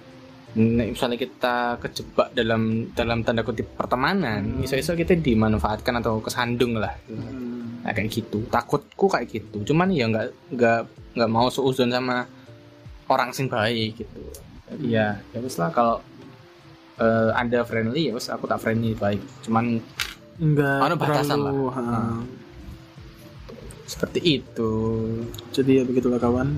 Nek 0.57 0.97
misalnya 0.97 1.21
kita 1.21 1.77
kejebak 1.77 2.33
dalam 2.33 2.89
dalam 2.89 3.21
tanda 3.21 3.45
kutip 3.45 3.77
pertemanan, 3.77 4.57
Hmm. 4.57 4.65
iso-iso 4.65 4.97
kita 4.97 5.13
dimanfaatkan 5.13 6.01
atau 6.01 6.17
kesandung 6.17 6.81
lah. 6.81 6.97
Hmm. 7.05 7.85
Nah, 7.85 7.93
kayak 7.93 8.09
gitu. 8.09 8.41
Takutku 8.49 9.05
kayak 9.05 9.29
gitu. 9.29 9.61
Cuman 9.61 9.93
ya 9.93 10.09
nggak 10.09 10.57
nggak 10.57 10.79
nggak 11.13 11.29
mau 11.29 11.53
seuzon 11.53 11.93
sama 11.93 12.25
orang 13.05 13.29
sing 13.31 13.45
baik 13.45 14.01
gitu. 14.01 14.21
Jadi 14.67 14.83
ya 14.91 15.19
ya 15.31 15.39
wis 15.39 15.55
lah 15.55 15.71
kalau 15.71 16.03
eh, 16.97 17.29
anda 17.33 17.63
friendly 17.63 18.09
ya 18.09 18.13
wis 18.13 18.27
aku 18.27 18.45
tak 18.45 18.59
friendly 18.59 18.93
baik. 18.93 19.21
Cuman 19.43 19.79
Enggak 20.37 20.85
Ada 20.85 20.95
batasan 20.95 21.37
terlalu, 21.41 21.65
lah. 21.65 21.73
ha. 21.73 21.81
Hmm. 21.81 22.21
seperti 23.87 24.19
itu. 24.37 24.71
Jadi 25.49 25.79
ya 25.79 25.83
begitulah 25.87 26.19
kawan. 26.19 26.53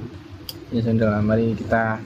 Ya 0.74 0.82
sudah, 0.82 1.22
mari 1.22 1.54
kita 1.56 2.02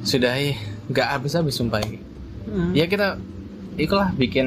sudahi 0.00 0.54
nggak 0.88 1.08
habis-habis 1.18 1.58
sumpah 1.58 1.82
ini. 1.82 1.98
Hmm. 2.46 2.70
ya 2.70 2.86
kita 2.86 3.18
itulah 3.74 4.14
bikin 4.14 4.46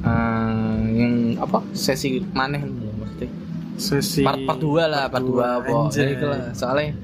eh, 0.00 0.80
yang 0.96 1.36
apa 1.36 1.60
sesi 1.76 2.24
maneh 2.32 2.64
maksudnya 2.64 3.28
Sesi 3.76 4.24
part 4.24 4.40
part 4.48 4.58
dua 4.58 4.88
lah 4.88 5.04
part 5.12 5.22
dua 5.22 5.60
apa 5.60 5.68
anjay. 5.92 6.02
ya 6.02 6.16
itulah 6.16 6.40
soalnya 6.56 6.96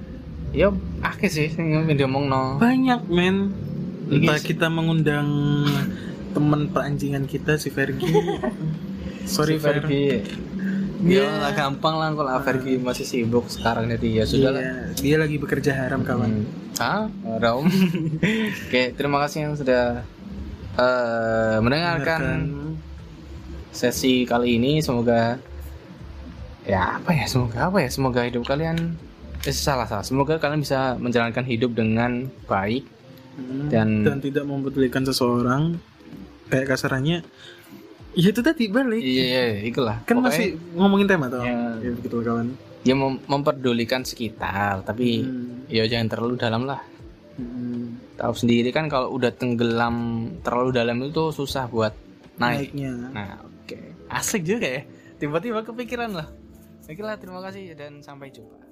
ya 0.55 0.71
akeh 1.03 1.27
sih 1.27 1.49
yang 1.51 1.90
ngomong 1.90 2.25
no 2.31 2.43
Banyak 2.57 3.11
men. 3.11 3.51
Entah 4.07 4.38
Iki- 4.38 4.55
kita 4.55 4.69
mengundang 4.69 5.27
teman 6.31 6.71
peranjingan 6.71 7.27
kita 7.27 7.59
si 7.59 7.69
Fergie. 7.69 8.09
Sorry 9.27 9.59
Fer. 9.59 9.83
Fergie. 9.83 10.23
Iya. 11.05 11.29
ya 11.29 11.37
lah 11.37 11.53
gampang 11.53 12.01
lah 12.01 12.17
kalau 12.17 12.33
Fergie 12.40 12.81
masih 12.81 13.05
sibuk 13.05 13.45
sekarang 13.49 13.90
jadi 13.90 14.09
ya 14.14 14.25
sudah 14.25 14.51
lah. 14.51 14.62
Iya, 14.62 14.75
dia 14.97 15.17
lagi 15.19 15.37
bekerja 15.37 15.75
haram 15.75 16.01
kawan. 16.01 16.47
ah 16.75 17.07
Rom 17.38 17.71
oke 18.67 18.83
terima 18.97 19.23
kasih 19.23 19.47
yang 19.47 19.55
sudah 19.55 20.03
eh, 20.75 21.57
mendengarkan. 21.61 22.73
sesi 23.69 24.23
kali 24.25 24.57
ini. 24.57 24.79
Semoga 24.81 25.37
ya 26.64 26.97
apa 26.97 27.11
ya? 27.11 27.27
Semoga 27.27 27.69
apa 27.69 27.79
ya? 27.79 27.90
Semoga 27.90 28.21
hidup 28.23 28.47
kalian 28.47 28.97
eh, 29.44 29.52
salah 29.52 29.85
salah 29.85 30.02
semoga 30.02 30.37
kalian 30.37 30.61
bisa 30.61 30.96
menjalankan 30.96 31.44
hidup 31.44 31.72
dengan 31.72 32.11
baik 32.44 32.85
Hmm. 33.35 33.66
Dan- 33.66 34.07
dan 34.07 34.22
tidak 34.22 34.46
mempedulikan 34.46 35.02
seseorang 35.02 35.74
kayak 36.46 36.70
kasarannya. 36.70 37.26
Ya 38.14 38.30
itu 38.30 38.40
tadi 38.40 38.70
balik. 38.70 39.02
Iya 39.02 39.24
iya 39.26 39.44
itulah. 39.66 40.07
Kan 40.07 40.22
Pokoknya 40.22 40.30
masih 40.30 40.46
ngomongin 40.70 41.11
tema 41.11 41.26
tuh 41.26 41.42
Ya. 41.42 41.74
ya 41.83 41.90
begitu 41.92 42.22
kawan. 42.22 42.54
Ya 42.87 42.94
mem- 42.94 43.18
memperdulikan 43.26 44.07
sekitar 44.07 44.87
tapi 44.87 45.26
Hmm. 45.26 45.66
ya 45.66 45.83
jangan 45.85 46.09
terlalu 46.09 46.35
dalam 46.38 46.62
lah. 46.62 46.78
Hmm. 47.35 47.98
tahu 48.14 48.30
sendiri 48.33 48.70
kan 48.70 48.87
kalau 48.87 49.11
udah 49.11 49.35
tenggelam 49.35 49.96
terlalu 50.38 50.70
dalam 50.70 51.02
itu 51.02 51.35
susah 51.35 51.66
buat 51.66 51.90
naik. 52.38 52.70
Naiknya. 52.70 52.92
Nah 53.11 53.42
oke. 53.42 53.74
Asik 54.07 54.46
juga 54.46 54.70
ya. 54.70 54.87
Tiba-tiba 55.18 55.66
kepikiran 55.66 56.14
lah. 56.14 56.30
Oke 56.87 57.02
lah 57.02 57.18
terima 57.18 57.42
kasih 57.42 57.74
dan 57.74 57.98
sampai 57.98 58.30
jumpa 58.30 58.62